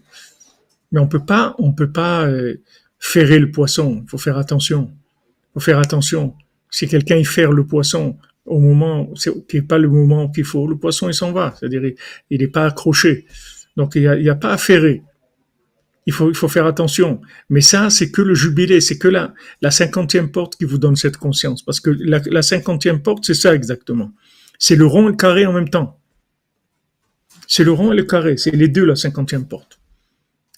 [0.92, 2.60] Mais on peut pas, on peut pas euh,
[2.98, 4.02] ferrer le poisson.
[4.04, 4.90] Il faut faire attention.
[4.92, 6.34] Il faut faire attention.
[6.70, 8.16] Si quelqu'un y ferre le poisson
[8.46, 9.12] au moment
[9.48, 11.54] qui n'est pas le moment qu'il faut, le poisson il s'en va.
[11.58, 11.82] C'est-à-dire
[12.30, 13.26] il n'est pas accroché.
[13.76, 15.02] Donc il n'y a, a, pas à ferrer.
[16.06, 17.20] Il faut, il faut faire attention.
[17.50, 20.96] Mais ça, c'est que le jubilé, c'est que la, la cinquantième porte qui vous donne
[20.96, 21.62] cette conscience.
[21.62, 24.12] Parce que la cinquantième porte, c'est ça exactement.
[24.58, 26.00] C'est le rond et le carré en même temps.
[27.46, 28.36] C'est le rond et le carré.
[28.36, 29.79] C'est les deux, la cinquantième porte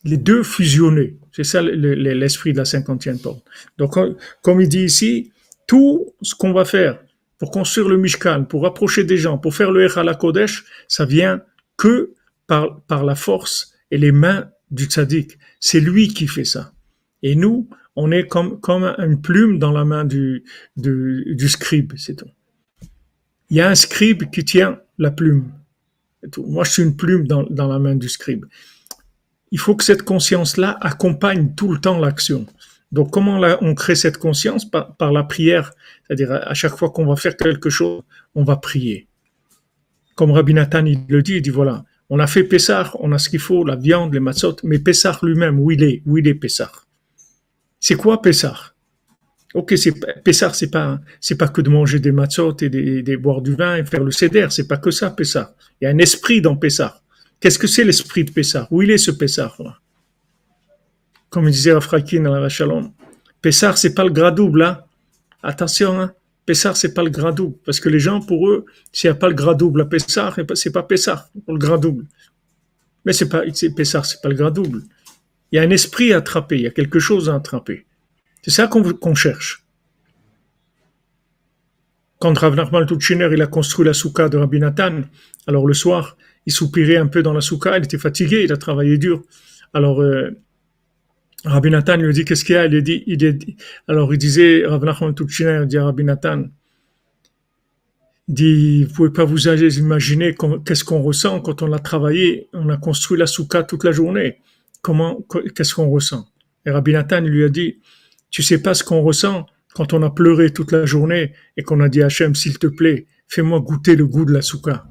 [0.04, 1.16] les deux fusionnés.
[1.32, 3.44] C'est ça l'esprit de la cinquantième porte.
[3.78, 3.94] Donc,
[4.42, 5.32] comme il dit ici,
[5.66, 6.98] tout ce qu'on va faire
[7.38, 11.42] pour construire le Mishkan, pour approcher des gens, pour faire le Echal Kodesh, ça vient
[11.76, 12.12] que
[12.46, 15.38] par, la force et les mains du tzaddik.
[15.58, 16.72] C'est lui qui fait ça.
[17.22, 20.44] Et nous, on est comme, comme une plume dans la main du,
[20.76, 22.30] du, du scribe, c'est tout.
[23.50, 25.50] Il y a un scribe qui tient la plume.
[26.38, 28.44] Moi, je suis une plume dans, dans la main du scribe
[29.52, 32.46] il faut que cette conscience-là accompagne tout le temps l'action.
[32.90, 35.72] Donc, comment on crée cette conscience par, la prière,
[36.06, 38.02] c'est-à-dire à chaque fois qu'on va faire quelque chose,
[38.34, 39.06] on va prier.
[40.14, 43.18] Comme Rabbi Nathan il le dit, il dit voilà, on a fait Pessah, on a
[43.18, 46.26] ce qu'il faut, la viande, les matzot, mais Pessah lui-même, où il est, où il
[46.28, 46.72] est Pessah?
[47.78, 48.74] C'est quoi Pessah?
[49.54, 49.92] Ok, c'est
[50.22, 53.76] Pessah, c'est pas c'est pas que de manger des matzot et des, boire du vin
[53.76, 55.54] et faire le seder, c'est pas que ça Pessah.
[55.80, 57.01] Il y a un esprit dans Pessah.
[57.42, 58.68] Qu'est-ce que c'est l'esprit de Pessah?
[58.70, 59.80] Où il est ce Pessah là?
[61.28, 62.92] Comme disait Rafrakin dans la Shalom,
[63.40, 64.62] Pessah c'est pas le gras double.
[64.62, 64.84] Hein.
[65.42, 66.12] Attention, hein.
[66.46, 69.18] Pessah c'est pas le gras double parce que les gens pour eux, s'il n'y a
[69.18, 72.06] pas le gras double à Pessah, c'est pas Pessah le gras double.
[73.04, 73.42] Mais c'est pas
[73.76, 74.82] Pessah, c'est pas le gras double.
[75.50, 77.86] Il y a un esprit à attraper, il y a quelque chose à attraper.
[78.42, 79.64] C'est ça qu'on cherche.
[82.20, 85.02] Quand Rav Nachman Tuchiner, il a construit la souka de Rabbi Nathan,
[85.48, 86.16] alors le soir,
[86.46, 89.22] il soupirait un peu dans la souka, il était fatigué, il a travaillé dur.
[89.72, 90.30] Alors, euh,
[91.44, 92.66] Rabbi Nathan lui dit qu'est-ce qu'il y a?
[92.66, 93.38] Il dit, il
[93.88, 96.44] alors il disait, Nachman Tuchiner dit à Rabbi Nathan,
[98.28, 100.34] il dit, vous pouvez pas vous imaginer
[100.64, 104.38] qu'est-ce qu'on ressent quand on a travaillé, on a construit la souka toute la journée.
[104.82, 105.24] Comment,
[105.54, 106.28] qu'est-ce qu'on ressent?
[106.64, 107.80] Et Rabbi Nathan lui a dit,
[108.30, 111.80] tu sais pas ce qu'on ressent quand on a pleuré toute la journée et qu'on
[111.80, 114.86] a dit à Hachem, s'il te plaît, fais-moi goûter le goût de la souka.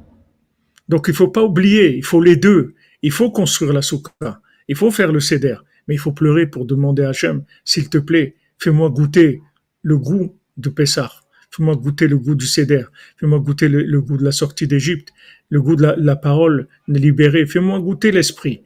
[0.92, 2.76] Donc il faut pas oublier, il faut les deux.
[3.02, 5.56] Il faut construire la souka, il faut faire le céder,
[5.88, 9.42] mais il faut pleurer pour demander à Hachem, s'il te plaît, fais-moi goûter
[9.82, 11.12] le goût de Pessah.
[11.50, 12.84] Fais-moi goûter le goût du céder.
[13.18, 15.10] Fais-moi goûter le, goût de la sortie d'Égypte,
[15.50, 17.46] le goût de la, parole libérée.
[17.46, 18.64] Fais-moi goûter l'esprit.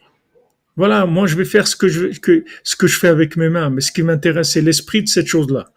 [0.76, 3.49] Voilà, moi je vais faire ce que je, que, ce que je fais avec mes
[3.49, 5.71] mains, mais ce qui m'intéresse, c'est l'esprit de cette chose-là.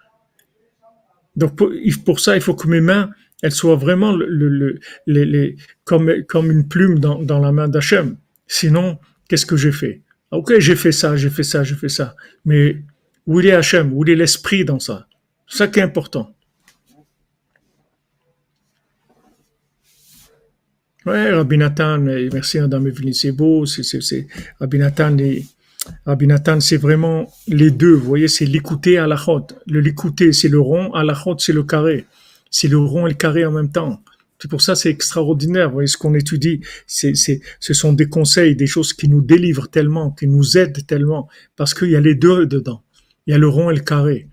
[1.37, 1.57] Donc
[2.05, 3.11] pour, ça, il faut que mes mains,
[3.43, 4.81] elles soient vraiment le,
[5.85, 8.17] comme, comme une plume dans, la main d'Hachem.
[8.47, 10.03] Sinon, qu'est-ce que j'ai fait?
[10.31, 12.15] Ok, j'ai fait ça, j'ai fait ça, j'ai fait ça.
[12.45, 12.83] Mais
[13.27, 13.93] où est Hachem?
[13.93, 15.07] Où est l'esprit dans ça?
[15.47, 16.35] C'est ça qui est important.
[21.07, 24.27] Ouais, Rabbi Nathan, merci Adam c'est beau, c'est,
[24.61, 25.17] Rabbi Nathan,
[26.05, 29.55] Rabbi Nathan, c'est vraiment les deux, vous voyez, c'est l'écouter à la chôte.
[29.67, 32.05] Le l'écouter, c'est le rond, à la chôte, c'est le carré.
[32.51, 34.03] C'est le rond et le carré en même temps.
[34.41, 35.69] C'est pour ça, c'est extraordinaire.
[35.69, 39.21] Vous voyez, ce qu'on étudie, c'est, c'est, ce sont des conseils, des choses qui nous
[39.21, 42.83] délivrent tellement, qui nous aident tellement, parce qu'il y a les deux dedans.
[43.27, 44.29] Il y a le rond et le carré.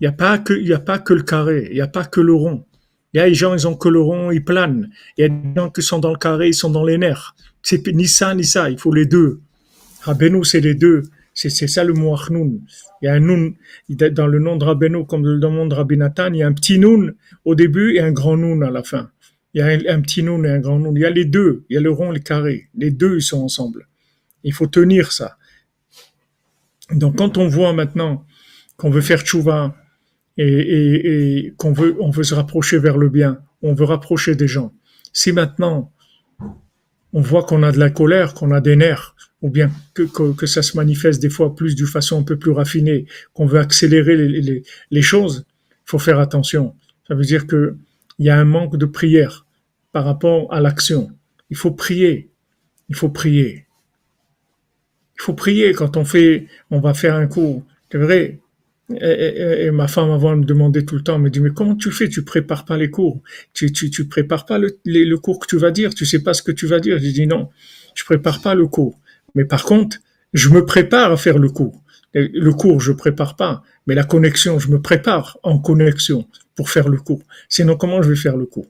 [0.00, 1.88] Il n'y a pas que, il y a pas que le carré, il n'y a
[1.88, 2.66] pas que le rond.
[3.14, 4.90] Il y a des gens, ils ont que le rond, ils planent.
[5.16, 7.34] Il y a des gens qui sont dans le carré, ils sont dans les nerfs.
[7.62, 8.68] C'est ni ça, ni ça.
[8.68, 9.40] Il faut les deux.
[10.02, 11.04] Rabbeinu, c'est les deux.
[11.34, 12.62] C'est ça le mot Achnoun.
[13.02, 13.54] Il y a un Noun,
[13.88, 16.46] dans le nom de Rabbeinu, comme dans le nom de Rabbi Nathan, il y a
[16.46, 17.14] un petit Noun
[17.44, 19.10] au début et un grand Noun à la fin.
[19.52, 20.96] Il y a un, petit Noun et un grand Noun.
[20.96, 21.64] Il y a les deux.
[21.68, 22.68] Il y a le rond et le carré.
[22.76, 23.88] Les deux, ils sont ensemble.
[24.42, 25.36] Il faut tenir ça.
[26.90, 28.24] Donc, quand on voit maintenant
[28.76, 29.74] qu'on veut faire tchouva,
[30.36, 34.72] et, qu'on veut, on veut se rapprocher vers le bien, on veut rapprocher des gens.
[35.12, 35.92] Si maintenant
[37.12, 39.13] on voit qu'on a de la colère, qu'on a des nerfs,
[39.44, 43.04] ou bien que, ça se manifeste des fois plus d'une façon un peu plus raffinée,
[43.34, 46.74] qu'on veut accélérer les, choses, il faut faire attention.
[47.06, 47.76] Ça veut dire que
[48.18, 49.44] il y a un manque de prière
[49.92, 51.10] par rapport à l'action.
[51.50, 52.30] Il faut prier.
[52.88, 53.66] Il faut prier.
[55.18, 57.62] Il faut prier quand on fait, on va faire un cours.
[57.92, 58.38] C'est vrai,
[58.98, 62.08] et, ma femme avant me demandait tout le temps, me dit mais comment tu fais?
[62.08, 63.20] Tu prépares pas les cours
[63.52, 66.32] Tu tu tu prépares pas le, le cours que tu vas dire Tu sais pas
[66.32, 67.50] ce que tu vas dire J'ai dit non,
[67.94, 68.98] je prépare pas le cours.
[69.34, 69.98] Mais par contre,
[70.32, 71.82] je me prépare à faire le cours.
[72.14, 76.88] Le cours, je prépare pas, mais la connexion, je me prépare en connexion pour faire
[76.88, 77.22] le cours.
[77.48, 78.68] Sinon, comment je vais faire le cours?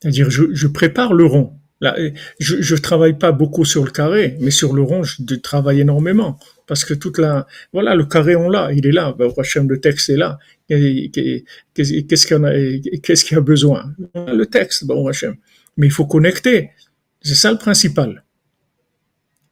[0.00, 1.52] C'est-à-dire, je, je prépare le rond.
[1.80, 1.96] Là,
[2.40, 6.38] je, je travaille pas beaucoup sur le carré, mais sur le rond, je travaille énormément.
[6.66, 9.14] Parce que toute la, voilà, le carré, on l'a, il est là.
[9.18, 10.38] Ben, le texte est là.
[10.68, 13.92] Qu'est-ce qu'il a, qu'est-ce qu'il a besoin?
[14.14, 15.10] Le texte, bon,
[15.76, 16.70] Mais il faut connecter.
[17.22, 18.24] C'est ça le principal.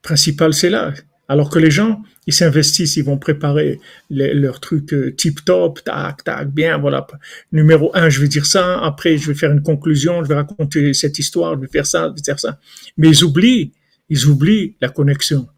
[0.07, 0.94] Principal, c'est là.
[1.26, 6.22] Alors que les gens, ils s'investissent, ils vont préparer leurs trucs euh, tip top, tac,
[6.22, 7.04] tac, bien, voilà.
[7.50, 8.80] Numéro un, je vais dire ça.
[8.84, 12.11] Après, je vais faire une conclusion, je vais raconter cette histoire, je vais faire ça,
[12.11, 12.61] je vais faire ça.
[12.96, 13.72] Mais ils oublient,
[14.09, 15.48] ils oublient la connexion.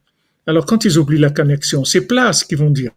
[0.47, 2.93] Alors, quand ils oublient la connexion, c'est plat ce qu'ils vont dire.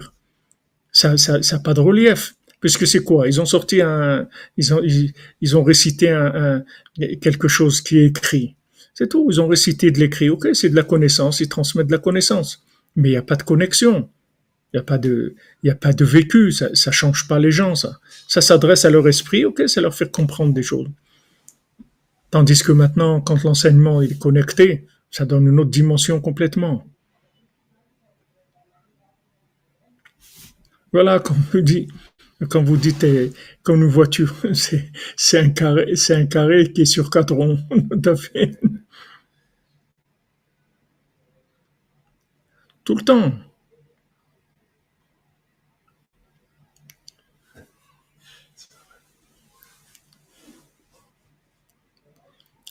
[0.93, 2.36] Ça, ça, ça n'a pas de relief.
[2.62, 3.28] Puisque c'est quoi?
[3.28, 4.26] Ils ont sorti un,
[4.56, 4.82] ils ont,
[5.41, 6.64] ils, ont récité un,
[7.20, 8.56] quelque chose qui est écrit.
[9.02, 9.26] C'est tout.
[9.32, 10.30] Ils ont récité de l'écrit.
[10.30, 11.39] Ok, c'est de la connaissance.
[11.39, 12.64] Ils transmettent de la connaissance.
[12.95, 14.08] Mais il n'y a pas de connexion.
[14.74, 14.84] Il n'y a
[15.76, 16.52] pas de, vécu.
[16.52, 17.74] Ça, ça change pas les gens.
[17.74, 19.43] Ça, ça s'adresse à leur esprit.
[19.43, 20.88] Ok, ça leur fait comprendre des choses.
[22.30, 26.86] Tandis que maintenant, quand l'enseignement est connecté, ça donne une autre dimension complètement.
[30.93, 31.38] Voilà, comme
[32.49, 33.32] quand vous dites eh,
[33.64, 34.36] comme une voiture,
[35.16, 37.58] c'est un carré, c'est un carré qui est sur quatre ronds,
[38.04, 38.16] tout.
[42.84, 43.32] Tout le temps.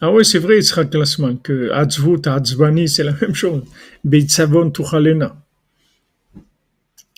[0.03, 3.63] Ah oui, c'est vrai, il sera que Atzvut, Atzvani, c'est la même chose.
[4.03, 5.37] Beitzavon Tuchalena.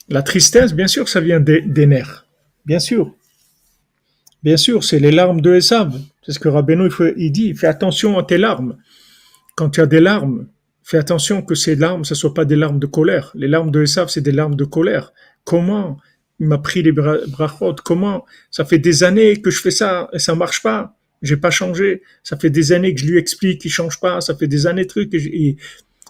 [0.09, 2.26] La tristesse, bien sûr, ça vient des, nerfs.
[2.66, 3.14] Bien sûr.
[4.43, 5.97] Bien sûr, c'est les larmes de Esav.
[6.22, 6.88] C'est ce que Rabbeinu
[7.30, 7.55] dit.
[7.55, 8.76] Fais attention à tes larmes.
[9.55, 10.49] Quand tu as des larmes,
[10.83, 13.33] fais attention que ces larmes, ce ne soient pas des larmes de colère.
[13.35, 15.12] Les larmes de Esav, c'est des larmes de colère.
[15.45, 15.99] Comment
[16.41, 17.76] il m'a pris les brachot?
[17.85, 20.97] Comment Ça fait des années que je fais ça et ça marche pas?
[21.22, 22.03] J'ai pas changé.
[22.24, 24.20] Ça fait des années que je lui explique qu'il change pas.
[24.20, 25.14] Ça fait des années de trucs.
[25.14, 25.57] Et,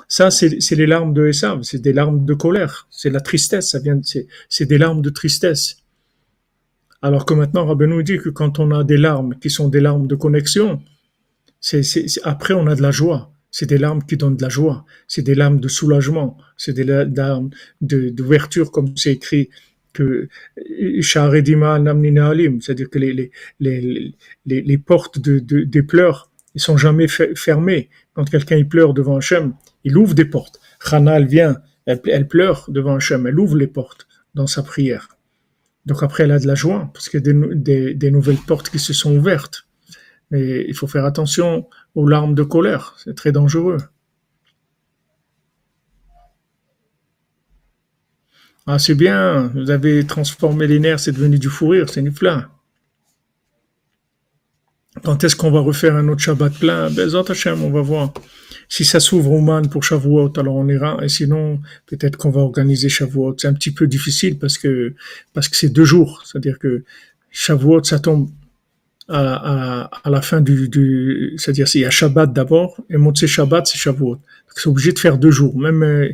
[0.08, 1.62] ça, c'est les larmes de Esav.
[1.62, 2.86] C'est des larmes de colère.
[2.90, 3.70] C'est la tristesse.
[3.70, 4.00] Ça vient.
[4.48, 5.76] C'est des larmes de tristesse.
[7.02, 10.06] Alors que maintenant, nous dit que quand on a des larmes qui sont des larmes
[10.06, 10.80] de connexion,
[11.60, 11.82] c'est,
[12.22, 13.31] après on a de la joie.
[13.52, 14.84] C'est des larmes qui donnent de la joie.
[15.06, 16.36] C'est des larmes de soulagement.
[16.56, 17.50] C'est des larmes
[17.80, 19.50] d'ouverture, comme c'est écrit
[19.92, 21.42] que c'est-à-dire
[22.90, 23.30] que les,
[23.60, 27.88] les, les, les, portes de, des pleurs ne sont jamais fermées.
[28.14, 30.60] Quand quelqu'un pleure devant Hachem, il ouvre des portes.
[30.82, 35.08] Chana, elle vient, elle, elle pleure devant Hachem, elle ouvre les portes dans sa prière.
[35.84, 38.70] Donc après, elle a de la joie, parce qu'il y a des, des, nouvelles portes
[38.70, 39.66] qui se sont ouvertes.
[40.30, 43.78] Mais il faut faire attention aux larmes de colère, c'est très dangereux.
[48.66, 52.12] Ah, c'est bien, vous avez transformé les nerfs, c'est devenu du fou rire, c'est une
[52.12, 52.46] flamme.
[55.02, 56.90] Quand est-ce qu'on va refaire un autre Shabbat plein?
[56.90, 58.12] Ben, on va voir.
[58.68, 60.98] Si ça s'ouvre au man pour Shavuot, alors on ira.
[61.02, 63.34] Et sinon, peut-être qu'on va organiser Shavuot.
[63.38, 64.94] C'est un petit peu difficile parce que
[65.32, 66.22] parce que c'est deux jours.
[66.24, 66.84] C'est-à-dire que
[67.30, 68.30] Shavuot, ça tombe
[69.14, 73.66] à, à, la fin du, du c'est-à-dire s'il y a Shabbat d'abord et Motzei Shabbat,
[73.66, 74.18] c'est Shavuot.
[74.56, 75.58] C'est obligé de faire deux jours.
[75.58, 76.08] Même euh,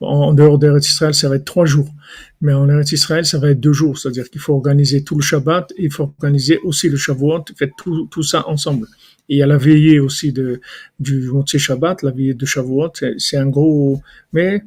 [0.00, 1.92] en dehors d'Eretz Israël, ça va être trois jours.
[2.40, 3.98] Mais en Eretz Israël, ça va être deux jours.
[3.98, 7.44] C'est-à-dire qu'il faut organiser tout le Shabbat et il faut organiser aussi le Shavuot.
[7.56, 8.86] Faites tout, tout ça ensemble.
[9.28, 10.60] Et il y a la veillée aussi de,
[11.00, 12.92] du Motzei Shabbat, la veillée de Shavuot.
[13.18, 14.00] C'est un gros,
[14.32, 14.62] mais,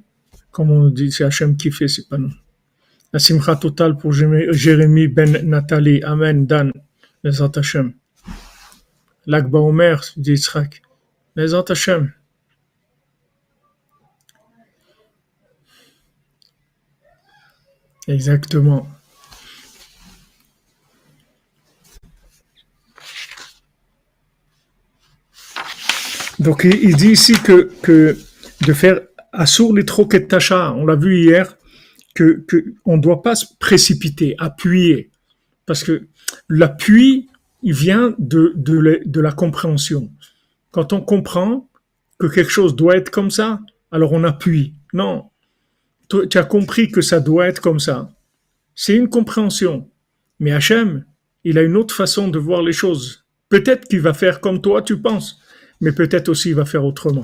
[0.51, 2.33] comme on dit, c'est Hachem qui fait, c'est pas nous.
[3.13, 6.03] La simcha totale pour Jérémie Ben Nathalie.
[6.03, 6.45] Amen.
[6.45, 6.71] Dan.
[7.23, 7.93] Les Hashem.
[9.25, 10.81] L'Akba Omer, dit Yitzhak.
[11.35, 12.13] Les Hashem.
[18.07, 18.87] Exactement.
[26.39, 27.71] Donc il dit ici que,
[28.65, 29.01] de faire
[29.33, 31.57] assour les troquettes tacha, on l'a vu hier,
[32.15, 35.11] que, que on ne doit pas se précipiter, appuyer,
[35.65, 36.07] parce que
[36.49, 37.27] l'appui,
[37.63, 40.11] il vient de, de, la compréhension.
[40.71, 41.69] Quand on comprend
[42.19, 43.59] que quelque chose doit être comme ça,
[43.91, 44.73] alors on appuie.
[44.93, 45.25] Non,
[46.09, 48.11] tu as compris que ça doit être comme ça.
[48.75, 49.89] C'est une compréhension.
[50.39, 51.05] Mais Hachem,
[51.43, 53.25] il a une autre façon de voir les choses.
[53.49, 55.39] Peut-être qu'il va faire comme toi, tu penses,
[55.81, 57.23] mais peut-être aussi il va faire autrement.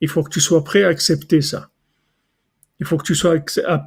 [0.00, 1.70] Il faut que tu sois prêt à accepter ça.
[2.80, 3.84] Il faut que tu sois à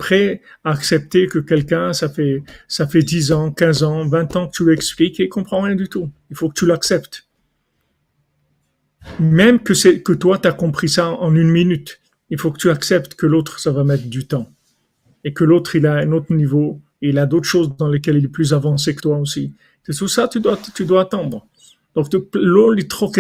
[0.64, 4.66] accepter que quelqu'un, ça fait, ça fait 10 ans, 15 ans, 20 ans que tu
[4.66, 6.10] lui expliques et il comprend rien du tout.
[6.30, 7.28] Il faut que tu l'acceptes.
[9.20, 12.00] Même que c'est, que toi, tu as compris ça en une minute.
[12.30, 14.50] Il faut que tu acceptes que l'autre, ça va mettre du temps.
[15.24, 16.82] Et que l'autre, il a un autre niveau.
[17.02, 19.54] Et il a d'autres choses dans lesquelles il est plus avancé que toi aussi.
[19.84, 21.46] C'est tout ça, tu dois, tu dois attendre.
[21.96, 23.18] Donc, l'eau, il troque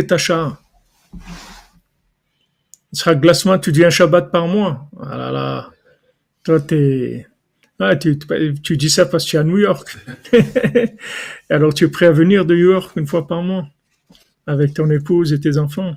[2.97, 4.89] sera glacement, tu dis un Shabbat par mois.
[5.01, 5.71] Ah là là.
[6.43, 7.27] Toi, t'es,
[7.79, 8.17] ah, tu,
[8.63, 9.97] tu, dis ça parce que tu es à New York.
[11.49, 13.67] Alors, tu es prêt à venir de New York une fois par mois
[14.47, 15.95] avec ton épouse et tes enfants?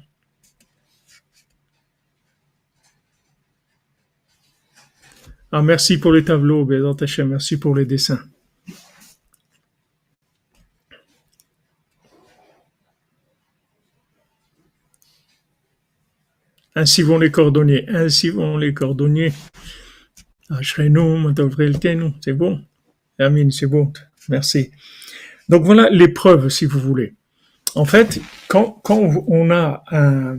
[5.53, 6.96] Ah, merci pour les tableaux, Bézant
[7.26, 8.20] merci pour les dessins.
[16.75, 19.33] Ainsi vont les cordonniers, ainsi vont les cordonniers.
[22.23, 22.61] C'est bon.
[23.18, 23.93] Amine, c'est bon.
[24.29, 24.71] Merci.
[25.49, 27.14] Donc voilà l'épreuve, si vous voulez.
[27.75, 30.39] En fait, quand, quand on a un,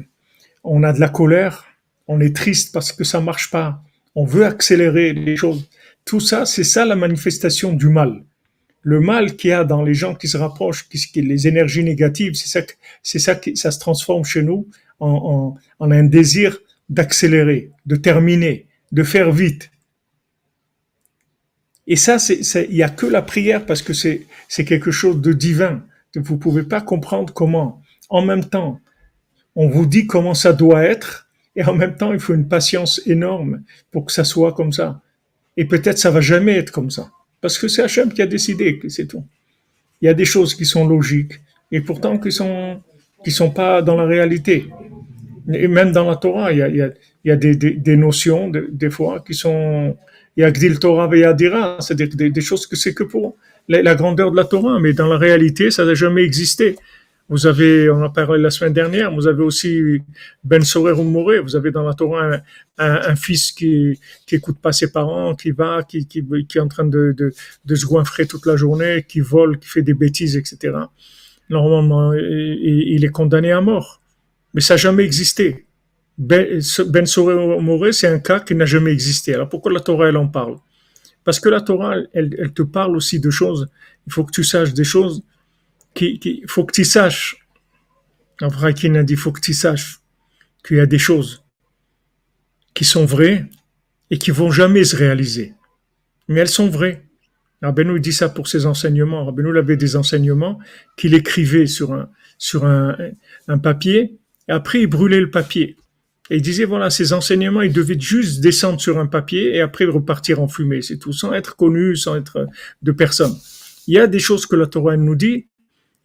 [0.64, 1.66] on a de la colère,
[2.08, 3.82] on est triste parce que ça marche pas,
[4.16, 5.70] on veut accélérer les choses.
[6.06, 8.24] Tout ça, c'est ça la manifestation du mal.
[8.84, 12.48] Le mal qu'il y a dans les gens qui se rapprochent, les énergies négatives, c'est
[12.48, 12.66] ça,
[13.04, 14.68] c'est ça qui, se transforme chez nous
[15.00, 16.58] en, en, un désir
[16.90, 19.72] d'accélérer, de terminer, de faire vite.
[21.88, 24.26] Et ça, il y a que la prière parce que c'est,
[24.66, 25.84] quelque chose de divin.
[26.16, 27.82] Vous pouvez pas comprendre comment.
[28.10, 28.80] En même temps,
[29.56, 33.02] on vous dit comment ça doit être, et en même temps, il faut une patience
[33.06, 35.02] énorme pour que ça soit comme ça.
[35.58, 37.12] Et peut-être ça va jamais être comme ça.
[37.42, 39.24] Parce que c'est Hachem qui a décidé que c'est tout.
[40.02, 41.34] Il y a des choses qui sont logiques
[41.72, 42.82] et pourtant qui sont,
[43.24, 44.68] qui sont pas dans la réalité.
[45.52, 46.94] Et même dans la Torah, il y a, il
[47.26, 49.98] y a, des, des, notions, de- des fois, qui sont.
[50.38, 53.36] Il y a Gdil Torah et Yadira, c'est-à-dire des, choses que c'est que pour
[53.68, 56.78] la grandeur de la Torah, mais dans la réalité, ça n'a jamais existé.
[57.32, 60.02] Vous avez, on en a parlé la semaine dernière, vous avez aussi
[60.44, 62.42] Ben Sorer ou Moré, vous avez dans la Torah
[62.78, 67.16] un, fils qui qui pas ses parents, qui va, qui, qui, est en train de,
[67.18, 70.74] de, se goinfrer toute la journée, qui vole, qui fait des bêtises, etc.
[71.50, 74.02] Normalement, il est condamné à mort.
[74.54, 75.68] Mais ça n'a jamais existé.
[76.18, 77.06] Ben, ben
[77.62, 79.34] Moré, c'est un cas qui n'a jamais existé.
[79.36, 80.58] Alors pourquoi la Torah, elle en parle?
[81.24, 83.70] Parce que la Torah, elle te parle aussi de choses.
[84.06, 85.24] Il faut que tu saches des choses.
[85.94, 87.38] Qui, qui, faut que tu saches.
[88.40, 90.00] Qui a dit, faut que tu saches
[90.66, 91.44] qu'il y a des choses
[92.74, 93.46] qui sont vraies
[94.10, 95.54] et qui vont jamais se réaliser.
[96.28, 97.06] Mais elles sont vraies.
[97.62, 99.26] Rabbeinu dit ça pour ses enseignements.
[99.26, 100.60] Rabbeinu avait des enseignements
[100.98, 102.98] qu'il écrivait sur un, sur un,
[103.48, 105.76] un papier et après il brûlait le papier.
[106.32, 109.84] Et il disait, voilà, ces enseignements, ils devaient juste descendre sur un papier et après
[109.84, 112.48] repartir en fumée, c'est tout, sans être connus, sans être
[112.82, 113.36] de personne.
[113.86, 115.50] Il y a des choses que la Torah nous dit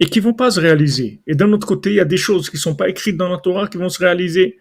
[0.01, 1.21] et qui vont pas se réaliser.
[1.27, 3.39] Et d'un autre côté, il y a des choses qui sont pas écrites dans la
[3.39, 4.59] Torah qui vont se réaliser,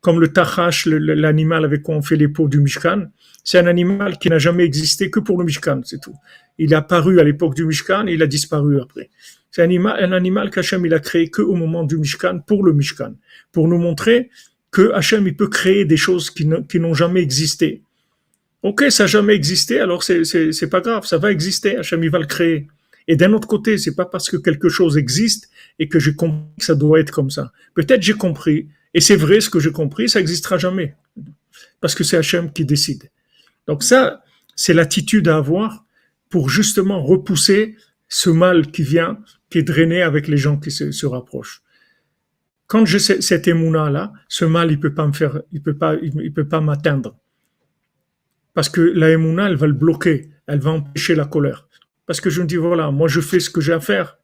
[0.00, 3.04] comme le tachash, l'animal avec quoi on fait les peaux du Mishkan.
[3.44, 6.14] C'est un animal qui n'a jamais existé que pour le Mishkan, c'est tout.
[6.56, 9.10] Il est apparu à l'époque du Mishkan et il a disparu après.
[9.50, 12.64] C'est un animal, un animal qu'Hachem il a créé que au moment du Mishkan, pour
[12.64, 13.14] le Mishkan,
[13.52, 14.30] pour nous montrer
[14.70, 17.82] que Hachem il peut créer des choses qui n'ont jamais existé.
[18.62, 21.76] Ok, ça n'a jamais existé, alors c'est pas grave, ça va exister.
[21.76, 22.68] Hachem il va le créer.
[23.10, 25.50] Et d'un autre côté, c'est pas parce que quelque chose existe
[25.80, 27.50] et que j'ai compris que ça doit être comme ça.
[27.74, 30.94] Peut-être j'ai compris et c'est vrai ce que j'ai compris, ça existera jamais
[31.80, 33.10] parce que c'est Hachem qui décide.
[33.66, 34.22] Donc ça,
[34.54, 35.84] c'est l'attitude à avoir
[36.28, 37.74] pour justement repousser
[38.06, 39.18] ce mal qui vient,
[39.50, 41.62] qui est drainé avec les gens qui se, rapprochent.
[42.68, 45.96] Quand j'ai ce- cette émouna là, ce mal il peut peut pas,
[46.36, 47.16] peut pas m'atteindre
[48.54, 51.66] parce que la émouna elle va le bloquer, elle va empêcher la colère.
[52.10, 54.18] Parce que je me dis voilà, moi je fais ce que j'ai à faire,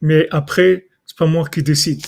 [0.00, 2.02] mais après c'est pas moi qui décide.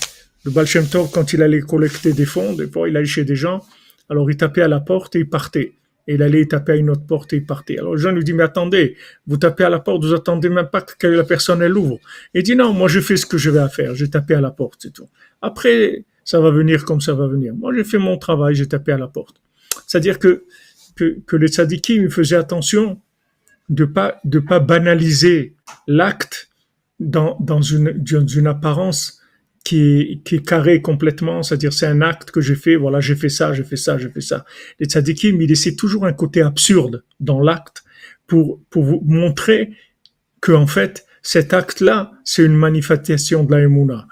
[0.45, 0.67] Le Baal
[1.13, 3.65] quand il allait collecter des fonds, des fois il allait chez des gens,
[4.09, 5.75] alors il tapait à la porte et il partait.
[6.09, 7.79] Et il allait taper à une autre porte et il partait.
[7.79, 8.97] Alors le gens lui dit, mais attendez,
[9.29, 12.01] vous tapez à la porte, vous attendez même pas que la personne elle ouvre.
[12.35, 14.41] Il dit, non, moi je fais ce que je vais à faire, j'ai tapé à
[14.41, 15.09] la porte, c'est tout.
[15.43, 17.55] Après, ça va venir comme ça va venir.
[17.55, 19.41] Moi j'ai fait mon travail, j'ai tapé à la porte.
[19.87, 20.43] C'est-à-dire que,
[20.97, 23.01] que, que les tzadikim faisaient attention
[23.73, 25.57] de pas, de pas banaliser
[25.87, 26.51] l'acte
[27.01, 29.21] dans, dans, une, dans une apparence
[29.65, 33.29] qui est, qui est complètement, c'est-à-dire c'est un acte que j'ai fait, voilà, j'ai fait
[33.29, 34.45] ça, j'ai fait ça, j'ai fait ça.
[34.79, 37.83] Les tzadikim, ils essaient toujours un côté absurde dans l'acte
[38.27, 39.73] pour, pour vous montrer
[40.41, 44.07] que, en fait, cet acte-là, c'est une manifestation de la émouna.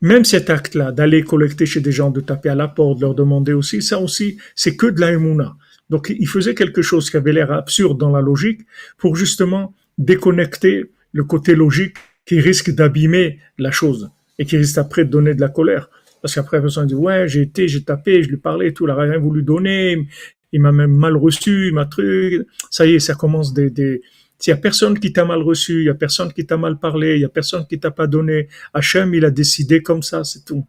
[0.00, 3.14] Même cet acte-là, d'aller collecter chez des gens, de taper à la porte, de leur
[3.14, 5.56] demander aussi, ça aussi, c'est que de la émouna.
[5.90, 8.62] Donc, il faisait quelque chose qui avait l'air absurde dans la logique
[8.96, 15.04] pour justement déconnecter le côté logique qui risque d'abîmer la chose et qui risque après
[15.04, 15.90] de donner de la colère.
[16.22, 18.88] Parce qu'après, la personne dit, ouais, j'ai été, j'ai tapé, je lui parlais tout, il
[18.88, 20.06] n'a rien voulu donner,
[20.52, 22.46] il m'a même mal reçu, il m'a truc.
[22.70, 24.02] Ça y est, ça commence des, des,
[24.40, 26.78] s'il y a personne qui t'a mal reçu, il y a personne qui t'a mal
[26.78, 30.24] parlé, il y a personne qui t'a pas donné, Hachem, il a décidé comme ça,
[30.24, 30.64] c'est tout.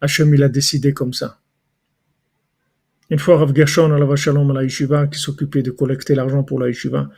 [0.00, 1.38] Hachem, il a décidé comme ça.
[3.10, 7.10] Une fois, Rav Gershon, à la Yeshiva, qui s'occupait de collecter l'argent pour la Yeshiva,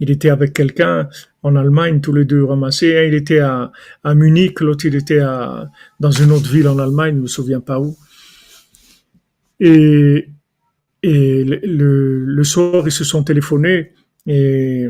[0.00, 1.08] il était avec quelqu'un
[1.42, 2.96] en Allemagne, tous les deux ramassés.
[2.96, 3.70] Un, il était à,
[4.02, 5.20] à Munich, l'autre, il était
[6.00, 7.96] dans une autre ville en Allemagne, je ne me souviens pas où.
[9.60, 10.28] Et,
[11.02, 13.92] et le, soir, ils se sont téléphonés.
[14.26, 14.88] Et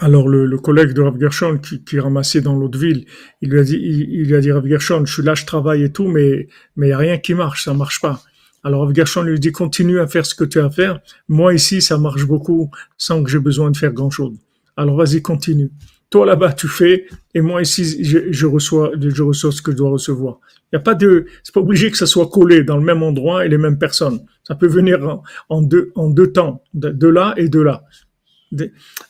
[0.00, 3.04] alors, le, collègue de Rav Gershon qui, qui ramassait dans l'autre ville,
[3.42, 5.84] il lui a dit, il, lui a dit, Rav Gershon, je suis là, je travaille
[5.84, 8.22] et tout, mais mais il n'y a rien qui marche, ça marche pas.
[8.64, 11.00] Alors Rav Gershon lui dit, continue à faire ce que tu as à faire.
[11.28, 14.34] Moi ici, ça marche beaucoup sans que j'ai besoin de faire grand chose.
[14.76, 15.70] Alors vas-y, continue.
[16.08, 19.90] Toi là-bas, tu fais, et moi ici, je, reçois, je reçois ce que je dois
[19.90, 20.38] recevoir.
[20.72, 23.02] Il y a pas de, c'est pas obligé que ça soit collé dans le même
[23.02, 24.20] endroit et les mêmes personnes.
[24.44, 25.92] Ça peut venir en, deux,
[26.32, 27.84] temps, de, là et de là.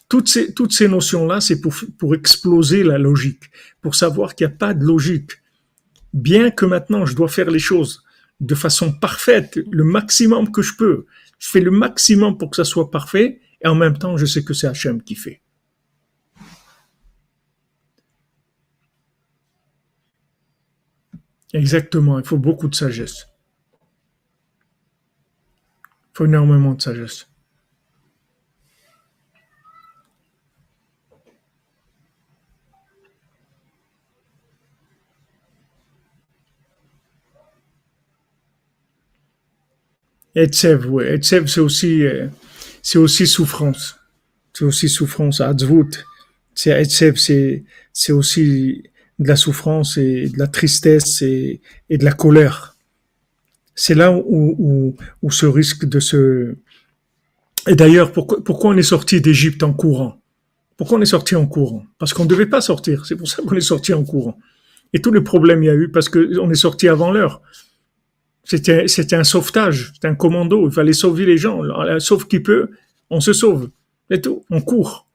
[0.09, 3.45] Toutes ces, toutes ces notions-là, c'est pour, pour exploser la logique,
[3.83, 5.33] pour savoir qu'il n'y a pas de logique.
[6.13, 8.04] Bien que maintenant, je dois faire les choses
[8.45, 11.07] de façon parfaite, le maximum que je peux.
[11.39, 14.45] Je fais le maximum pour que ça soit parfait, et en même temps, je sais
[14.45, 15.43] que c'est Hachem qui fait.
[21.53, 23.29] Exactement, il faut beaucoup de sagesse.
[25.85, 27.29] Il faut énormément de sagesse.
[40.35, 41.05] Etzev, oui.
[41.05, 42.27] Etzev, c'est aussi, euh,
[42.83, 43.97] c'est aussi souffrance.
[44.53, 45.41] C'est aussi souffrance.
[45.41, 46.05] Atzvut,
[46.55, 48.83] c'est Etzev, c'est, c'est aussi
[49.19, 52.77] de la souffrance et de la tristesse et, et de la colère.
[53.75, 54.23] C'est là où,
[54.59, 56.57] où, où ce risque de se...
[57.67, 60.21] Et d'ailleurs, pourquoi, pourquoi on est sorti d'Égypte en courant?
[60.77, 61.85] Pourquoi on est sorti en courant?
[61.99, 63.07] Parce qu'on ne devait pas sortir.
[63.07, 64.39] C'est pour ça qu'on est sorti en courant.
[64.93, 67.43] Et tous les problèmes il y a eu parce qu'on est sorti avant l'heure.
[68.45, 70.67] C'était, un sauvetage, c'était un commando.
[70.67, 71.63] Il fallait sauver les gens.
[71.99, 72.69] Sauf qui peut,
[73.11, 73.71] on se sauve.
[74.11, 74.45] C'est tout.
[74.51, 75.07] On court.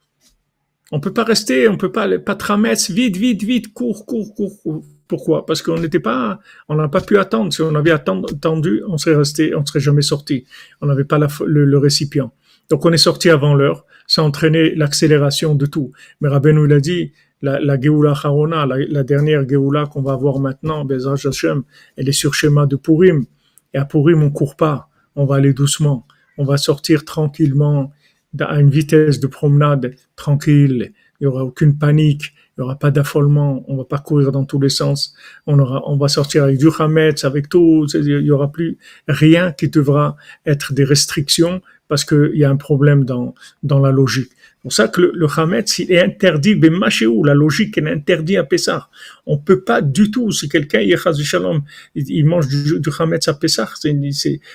[0.91, 4.83] On peut pas rester, on peut pas, pas tramettre, vite, vite, vite, cours, cours, cours.
[5.07, 5.45] Pourquoi?
[5.45, 7.53] Parce qu'on n'était pas, on n'a pas pu attendre.
[7.53, 10.45] Si on avait attendu, on serait resté, on serait jamais sorti.
[10.81, 12.31] On n'avait pas le, récipient.
[12.69, 13.85] Donc on est sorti avant l'heure.
[14.07, 15.91] Ça a entraîné l'accélération de tout.
[16.21, 17.11] Mais Rabbeinu il a dit,
[17.41, 17.77] la, la
[18.23, 21.63] Harona, la, dernière Geoula qu'on va voir maintenant, Bezach Hashem,
[21.95, 23.25] elle est sur schéma de Purim.
[23.73, 24.89] Et à Purim, on court pas.
[25.15, 26.05] On va aller doucement.
[26.37, 27.91] On va sortir tranquillement
[28.39, 32.91] à une vitesse de promenade tranquille, il n'y aura aucune panique, il n'y aura pas
[32.91, 35.13] d'affolement, on va pas courir dans tous les sens,
[35.47, 39.53] on aura, on va sortir avec du hametz, avec tout, il y aura plus rien
[39.53, 43.33] qui devra être des restrictions parce qu'il y a un problème dans,
[43.63, 44.29] dans la logique.
[44.31, 46.69] C'est pour ça que le, le Hametz, il est interdit, mais
[47.05, 47.23] où?
[47.23, 48.89] La logique est interdite à Pessah.
[49.25, 50.81] On peut pas du tout, si quelqu'un,
[51.13, 51.61] Shalom,
[51.95, 53.69] il mange du, du Hametz à Pessah,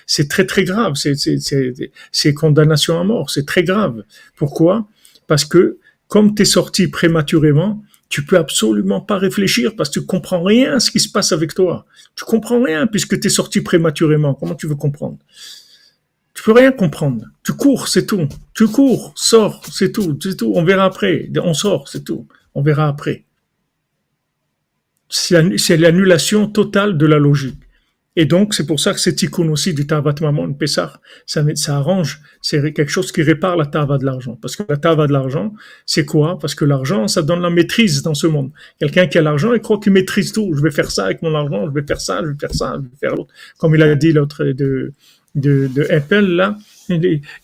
[0.06, 4.04] c'est très très grave, c'est condamnation à mort, c'est très grave.
[4.36, 4.86] Pourquoi?
[5.26, 7.82] Parce que comme tu es sorti prématurément,
[8.14, 11.32] tu peux absolument pas réfléchir parce que tu comprends rien à ce qui se passe
[11.32, 11.84] avec toi.
[12.14, 14.34] Tu comprends rien puisque tu es sorti prématurément.
[14.34, 15.18] Comment tu veux comprendre?
[16.32, 17.24] Tu peux rien comprendre.
[17.42, 18.28] Tu cours, c'est tout.
[18.54, 20.52] Tu cours, sors, c'est tout, c'est tout.
[20.54, 21.28] On verra après.
[21.42, 22.28] On sort, c'est tout.
[22.54, 23.24] On verra après.
[25.08, 27.63] C'est l'annulation totale de la logique.
[28.16, 31.76] Et donc, c'est pour ça que cette icône aussi du Tavat Mamon Pessah, ça, ça
[31.76, 34.38] arrange, c'est quelque chose qui répare la Tava de l'argent.
[34.40, 35.52] Parce que la Tava de l'argent,
[35.84, 36.38] c'est quoi?
[36.38, 38.50] Parce que l'argent, ça donne la maîtrise dans ce monde.
[38.78, 40.54] Quelqu'un qui a l'argent, il croit qu'il maîtrise tout.
[40.54, 42.76] Je vais faire ça avec mon argent, je vais faire ça, je vais faire ça,
[42.76, 43.32] je vais faire l'autre.
[43.58, 44.92] Comme il a dit l'autre de,
[45.34, 46.56] de, de Apple là,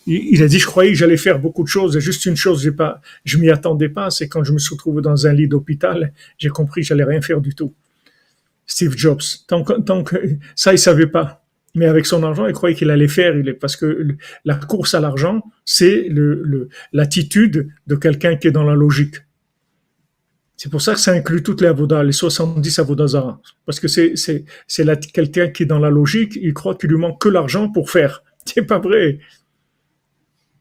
[0.07, 2.73] il, a dit je croyais que j'allais faire beaucoup de choses, juste une chose, j'ai
[2.73, 6.13] pas, je m'y attendais pas, c'est quand je me suis retrouvé dans un lit d'hôpital,
[6.39, 7.73] j'ai compris que j'allais rien faire du tout.
[8.71, 10.17] Steve Jobs, tant que,
[10.55, 11.45] ça il savait pas,
[11.75, 15.43] mais avec son argent il croyait qu'il allait faire, parce que la course à l'argent
[15.65, 16.09] c'est
[16.93, 19.17] l'attitude de quelqu'un qui est dans la logique.
[20.57, 23.41] C'est pour ça que ça inclut toutes les avodas, les 70 avodazara.
[23.65, 26.99] Parce que c'est, c'est, c'est quelqu'un qui est dans la logique, il croit qu'il lui
[26.99, 28.23] manque que l'argent pour faire.
[28.45, 29.21] C'est pas vrai.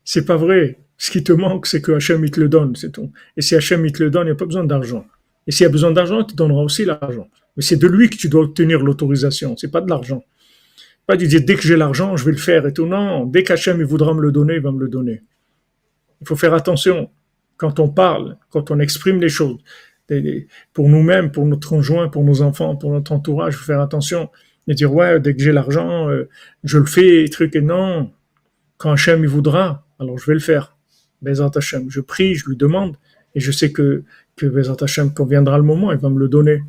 [0.06, 0.80] C'est pas vrai.
[0.98, 3.12] Ce qui te manque, c'est que Hachem, il te le donne, c'est tout.
[3.38, 5.06] Et si Hachem, il te le donne, il n'y a pas besoin d'argent.
[5.50, 7.28] Et s'il y a besoin d'argent, il te donnera aussi l'argent.
[7.58, 9.58] Mais c'est de lui que tu dois obtenir l'autorisation.
[9.58, 10.24] C'est pas de l'argent.
[11.08, 12.86] Pas de dire, dès que j'ai l'argent, je vais le faire et tout.
[12.86, 15.24] Non, dès qu'Hachem, il voudra me le donner, il va me le donner.
[16.22, 17.10] Il faut faire attention
[17.58, 19.58] quand on parle, quand on exprime les choses
[20.72, 24.30] pour nous-mêmes, pour notre conjoint, pour nos enfants, pour notre entourage, faut faire attention
[24.68, 26.30] et dire ouais, dès que j'ai l'argent, euh,
[26.64, 28.12] je le fais, truc et non.
[28.78, 30.78] Quand Hachem il voudra, alors je vais le faire.
[31.24, 32.98] Bezat Hachem, je prie, je lui demande
[33.34, 34.04] et je sais que
[34.40, 36.62] que Bezat Hachem, quand viendra le moment, il va me le donner.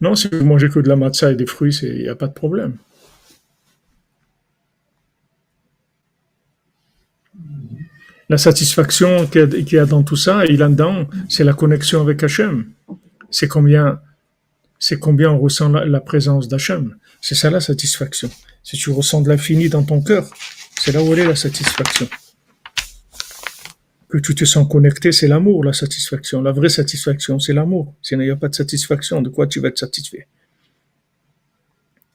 [0.00, 2.28] Non, si vous mangez que de la matzah et des fruits, il n'y a pas
[2.28, 2.76] de problème.
[8.28, 12.72] la satisfaction qu'il y, a dans tout ça, et là-dedans, c'est la connexion avec Hachem.
[13.30, 14.00] C'est combien,
[14.78, 16.96] c'est combien on ressent la, présence d'Hachem.
[17.20, 18.30] C'est ça la satisfaction.
[18.64, 20.28] Si tu ressens de l'infini dans ton cœur,
[20.86, 22.08] c'est là où est la satisfaction.
[24.08, 26.40] Que tu te sens connecté, c'est l'amour, la satisfaction.
[26.42, 27.96] La vraie satisfaction, c'est l'amour.
[28.02, 30.28] S'il n'y a pas de satisfaction, de quoi tu vas être satisfait?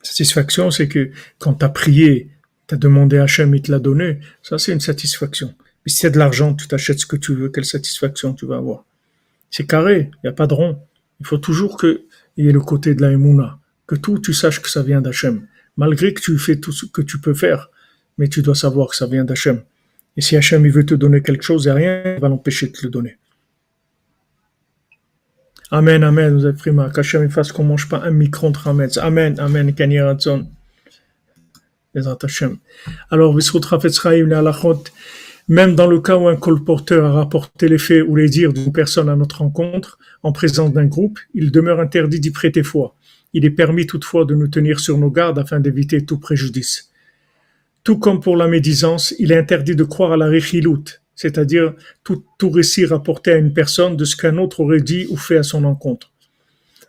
[0.01, 2.29] Satisfaction, c'est que quand tu as prié,
[2.65, 4.21] tu as demandé à Hachem, il te l'a donné.
[4.41, 5.53] Ça, c'est une satisfaction.
[5.85, 8.55] Mais si a de l'argent, tu t'achètes ce que tu veux, quelle satisfaction tu vas
[8.55, 8.85] avoir?
[9.49, 10.79] C'est carré, il n'y a pas de rond.
[11.19, 12.05] Il faut toujours qu'il
[12.37, 15.45] y ait le côté de la émouna, que tout, tu saches que ça vient d'Hachem.
[15.75, 17.69] Malgré que tu fais tout ce que tu peux faire,
[18.21, 19.63] mais tu dois savoir que ça vient d'Hachem.
[20.15, 22.85] Et si Hachem il veut te donner quelque chose, et rien va l'empêcher de te
[22.85, 23.17] le donner.
[25.71, 26.91] Amen, amen, vous êtes prima.
[26.91, 28.99] Qu'Hachem fasse qu'on mange pas un micron de Hametz.
[28.99, 30.47] Amen, amen, Kanyaratzon.
[33.09, 34.53] Alors, Visrut Rafetz Chaim, la
[35.47, 38.71] même dans le cas où un colporteur a rapporté les faits ou les dires d'une
[38.71, 42.95] personne à notre rencontre, en présence d'un groupe, il demeure interdit d'y prêter foi.
[43.33, 46.90] Il est permis toutefois de nous tenir sur nos gardes afin d'éviter tout préjudice.
[47.83, 51.73] Tout comme pour la médisance, il est interdit de croire à la réchiloute, c'est-à-dire
[52.03, 55.43] tout, récit rapporté à une personne de ce qu'un autre aurait dit ou fait à
[55.43, 56.11] son encontre.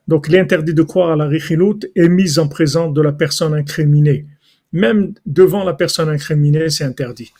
[0.08, 3.12] Donc, il est interdit de croire à la richilut et mise en présence de la
[3.12, 4.26] personne incriminée.
[4.72, 7.32] Même devant la personne incriminée, c'est interdit.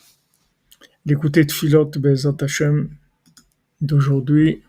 [1.05, 2.89] L'écouter de Philote Bezat Hashem
[3.81, 4.61] d'aujourd'hui.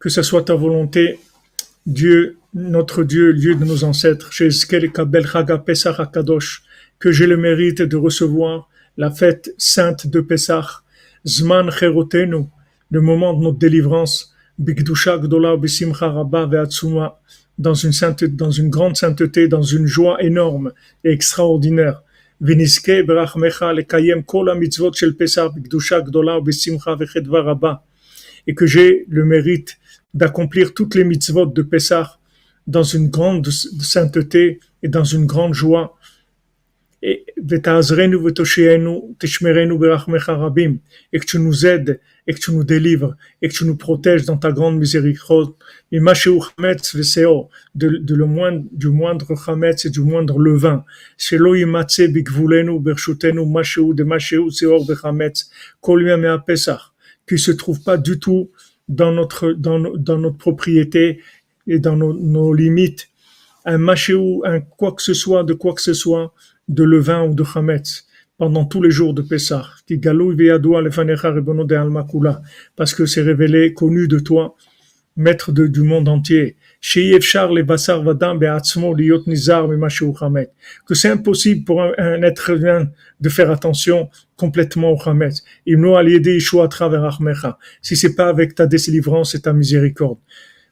[0.00, 1.20] Que ce soit ta volonté,
[1.86, 4.28] Dieu, notre Dieu, Dieu de nos ancêtres,
[6.98, 10.82] que j'ai le mérite de recevoir la fête sainte de Pesach,
[11.24, 12.46] Zman Cherotenu,
[12.90, 15.54] le moment de notre délivrance, Bigdusha Gdola
[15.92, 16.50] Rabba
[17.58, 17.92] dans une
[18.32, 20.72] dans une grande sainteté, dans une joie énorme
[21.04, 22.02] et extraordinaire
[28.46, 29.78] et que j'ai le mérite
[30.14, 32.18] d'accomplir toutes les mitzvot de Pessah
[32.66, 35.97] dans une grande sainteté et dans une grande joie
[41.12, 44.24] et que tu nous aides et que tu nous délivres et que tu nous protèges
[44.24, 45.54] dans ta grande miséricorde.
[45.92, 50.84] de, de le moindre, du moindre chametz et du moindre levain.
[57.28, 58.50] qui se trouve pas du tout
[58.88, 61.20] dans notre, dans, dans notre propriété
[61.66, 63.08] et dans nos, nos limites.
[63.64, 66.32] Un machéou, un quoi que ce soit, de quoi que ce soit,
[66.68, 68.06] de levain ou de chametz
[68.36, 69.66] pendant tous les jours de Pessah,
[72.76, 74.54] parce que c'est révélé, connu de toi,
[75.16, 76.56] maître du monde entier,
[80.86, 82.88] que c'est impossible pour un, être humain
[83.20, 84.96] de faire attention complètement au
[86.68, 87.18] travers
[87.82, 90.18] Si c'est pas avec ta délivrance et ta miséricorde.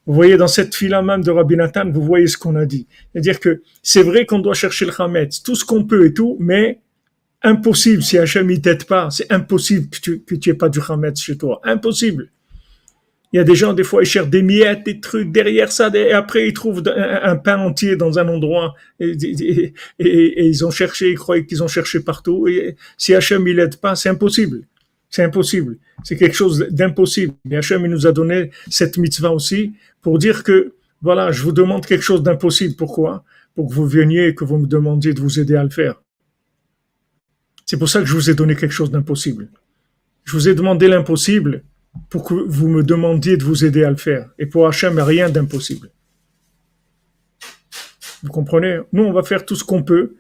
[0.07, 2.87] Vous voyez, dans cette fila même de Rabbi Nathan, vous voyez ce qu'on a dit.
[3.13, 6.37] C'est-à-dire que c'est vrai qu'on doit chercher le Hametz, tout ce qu'on peut et tout,
[6.39, 6.81] mais
[7.43, 10.81] impossible, si Hachem ne t'aide pas, c'est impossible que tu, que tu aies pas du
[10.89, 11.61] Hametz chez toi.
[11.65, 12.31] Impossible.
[13.33, 15.91] Il y a des gens, des fois, ils cherchent des miettes, des trucs derrière ça,
[15.93, 21.19] et après, ils trouvent un, pain entier dans un endroit, et, ils ont cherché, ils
[21.19, 24.63] croyaient qu'ils ont cherché partout, et si Hachem ne l'aide pas, c'est impossible.
[25.09, 25.79] C'est impossible.
[26.05, 27.35] C'est quelque chose d'impossible.
[27.51, 31.53] Et Hachem il nous a donné cette mitzvah aussi pour dire que, voilà, je vous
[31.53, 32.75] demande quelque chose d'impossible.
[32.77, 33.25] Pourquoi?
[33.55, 36.03] Pour que vous veniez et que vous me demandiez de vous aider à le faire.
[37.65, 39.49] C'est pour ça que je vous ai donné quelque chose d'impossible.
[40.25, 41.63] Je vous ai demandé l'impossible
[42.11, 44.31] pour que vous me demandiez de vous aider à le faire.
[44.39, 45.91] Et pour Hachem, rien d'impossible.
[48.23, 48.81] Vous comprenez?
[48.93, 50.17] Nous, on va faire tout ce qu'on peut.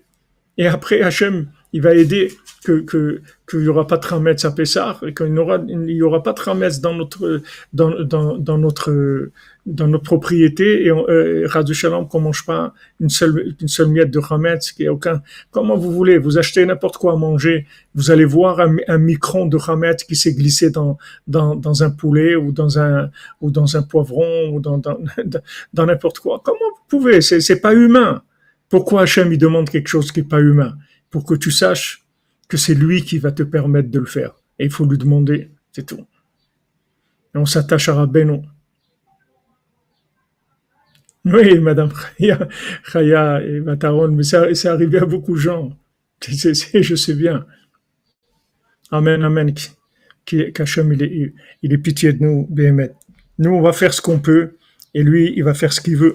[0.56, 2.32] Et après, Hachem, il va aider
[2.66, 6.80] que qu'il n'y aura pas de trametz à Pessah qu'il n'y aura pas de trametz
[6.80, 7.42] dans notre
[7.72, 9.30] dans, dans, dans notre
[9.66, 14.20] dans notre propriété et euh, Shalom qu'on mange pas une seule une seule miette de
[14.20, 18.24] chametz qui a aucun comment vous voulez vous achetez n'importe quoi à manger vous allez
[18.24, 22.52] voir un, un micron de chametz qui s'est glissé dans, dans dans un poulet ou
[22.52, 23.10] dans un
[23.40, 24.98] ou dans un poivron ou dans dans
[25.74, 26.40] dans n'importe quoi.
[26.44, 28.22] Comment vous pouvez c'est c'est pas humain.
[28.68, 30.76] Pourquoi Hachem il demande quelque chose qui est pas humain?
[31.10, 32.05] Pour que tu saches
[32.48, 34.34] que c'est lui qui va te permettre de le faire.
[34.58, 36.06] Et il faut lui demander, c'est tout.
[37.34, 38.42] Et on s'attache à Rabbeinu.
[41.24, 41.90] Oui, Madame
[42.84, 45.76] Chaya, et Mataron, mais c'est arrivé à beaucoup de gens.
[46.20, 47.44] je sais bien.
[48.92, 49.52] Amen, amen.
[50.24, 52.92] Qu'Hachem, il est, pitié de nous, Béhémet.
[53.38, 54.56] Nous, on va faire ce qu'on peut,
[54.94, 56.14] et lui, il va faire ce qu'il veut.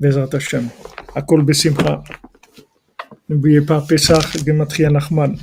[0.00, 0.68] Bezat Hashem.
[1.14, 1.44] Akol.
[3.28, 5.36] N'oubliez pas Pesach, Gematria Nachman.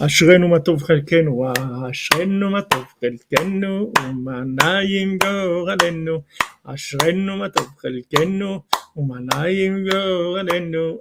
[0.00, 1.52] אשרינו מה טוב חלקנו,
[1.90, 6.22] אשרינו מה טוב חלקנו, ומה נעים גורלנו.
[6.64, 8.62] אשרינו מה טוב חלקנו,
[8.96, 10.98] ומה נעים גורלנו.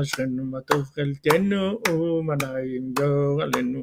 [0.00, 3.82] אשרינו מה טוב חלקנו, ומה נעים גורלנו.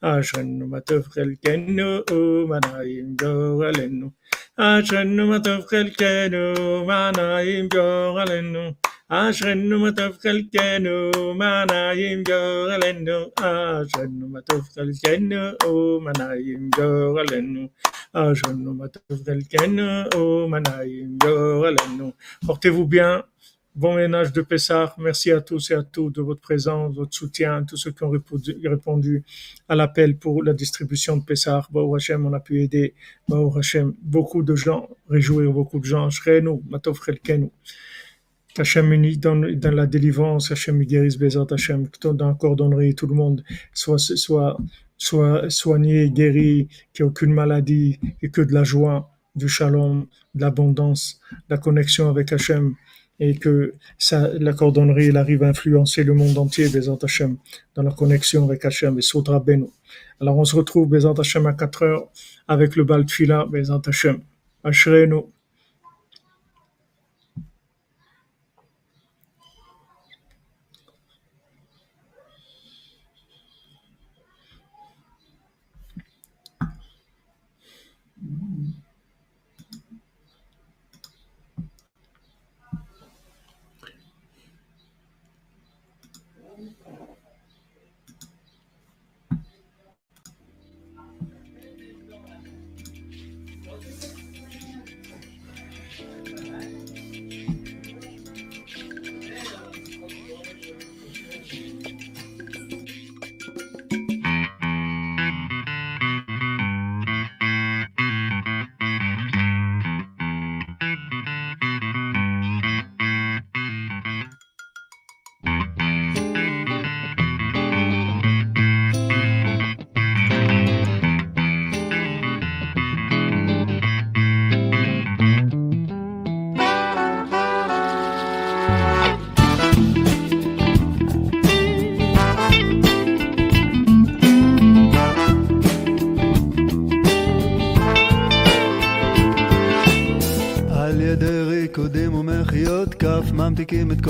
[0.00, 4.10] אשרינו מה טוב חלקנו, ומה נעים גורלנו.
[4.56, 8.72] אשרינו מה טוב חלקנו, ומה נעים גורלנו.
[9.12, 17.68] אשרנו מה טוב חלקנו, מה נעים גורלנו, אשרנו מה טוב חלקנו, מה נעים גורלנו,
[18.12, 22.12] אשרנו מה טוב חלקנו, מה נעים גורלנו.
[22.46, 23.22] Portez-vous bien.
[23.74, 24.94] Bon ménage de Pessah.
[24.98, 28.10] Merci à tous et à toutes de votre présence, votre soutien, tous ceux qui ont
[28.10, 29.22] répondu
[29.68, 31.62] à l'appel pour la distribution de Pessah.
[31.70, 32.94] Baou Hashem, on a pu aider.
[33.28, 36.10] Baou Hashem, beaucoup de gens, réjouir beaucoup de gens.
[36.10, 37.50] Shrenu, Matov Chelkenu.
[38.57, 43.15] Hachem unis dans, dans la délivrance, Hachem guérisse Bézat, Hachem, dans la cordonnerie, tout le
[43.15, 43.43] monde
[43.73, 44.57] soit, soit,
[44.97, 49.09] soit soigné, guéri, qu'il n'y ait aucune maladie et que de la joie.
[49.35, 52.75] du shalom, de l'abondance, la connexion avec Hachem,
[53.19, 57.37] et que ça, la cordonnerie elle arrive à influencer le monde entier, Bezat Hachem,
[57.75, 59.71] dans la connexion avec Hachem et Soudra Beno.
[60.19, 62.09] Alors on se retrouve, Bezat Hachem, à 4 heures
[62.47, 64.21] avec le Bal Tfila, Bezat Hachem.
[64.63, 65.32] Ashrenu.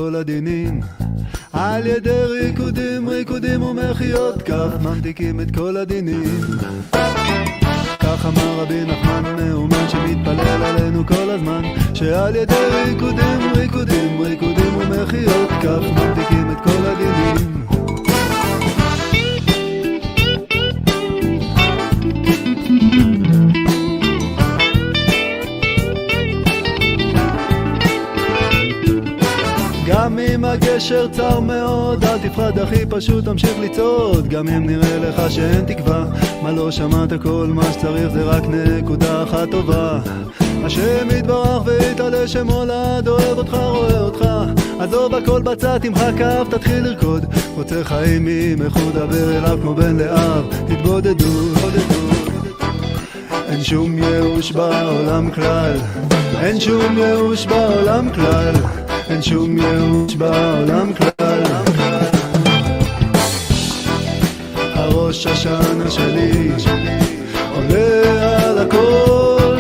[0.04, 0.80] כל הדינים.
[1.54, 6.24] על ידי ריקודים, ריקודים ומחיאות כף ממתיקים את כל הדינים.
[8.00, 11.62] כך אמר רבי נחמן מאומן שמתפלל עלינו כל הזמן
[11.94, 17.73] שעל ידי ריקודים, ריקודים, ריקודים ומחיאות כף ממתיקים את כל הדינים
[30.54, 34.28] הגשר צר מאוד, אל תפחד אחי, פשוט תמשיך לצעוד.
[34.28, 36.06] גם אם נראה לך שאין תקווה
[36.42, 37.14] מה לא שמעת?
[37.22, 40.00] כל מה שצריך זה רק נקודה אחת טובה.
[40.64, 44.26] השם יתברך ויתעלה שמולד, אוהב אותך, רואה אותך.
[44.80, 47.26] עזוב הכל בצד, תמחק כף, תתחיל לרקוד.
[47.56, 50.46] רוצה חיים ממך, דבר אליו כמו בן לאב.
[50.68, 51.54] תתבודדו,
[53.50, 55.78] אין שום ייאוש בעולם כלל.
[56.40, 58.83] אין שום ייאוש בעולם כלל
[59.24, 61.44] שום ייאוש בעולם כלל.
[64.56, 66.52] הראש השנה שלי
[67.56, 69.58] עולה על הכל.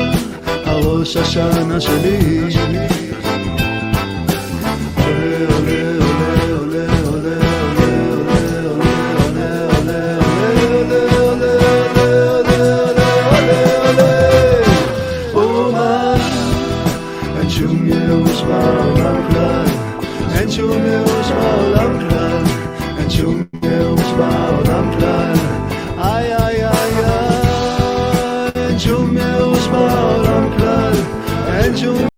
[0.66, 2.42] הראש השנה שלי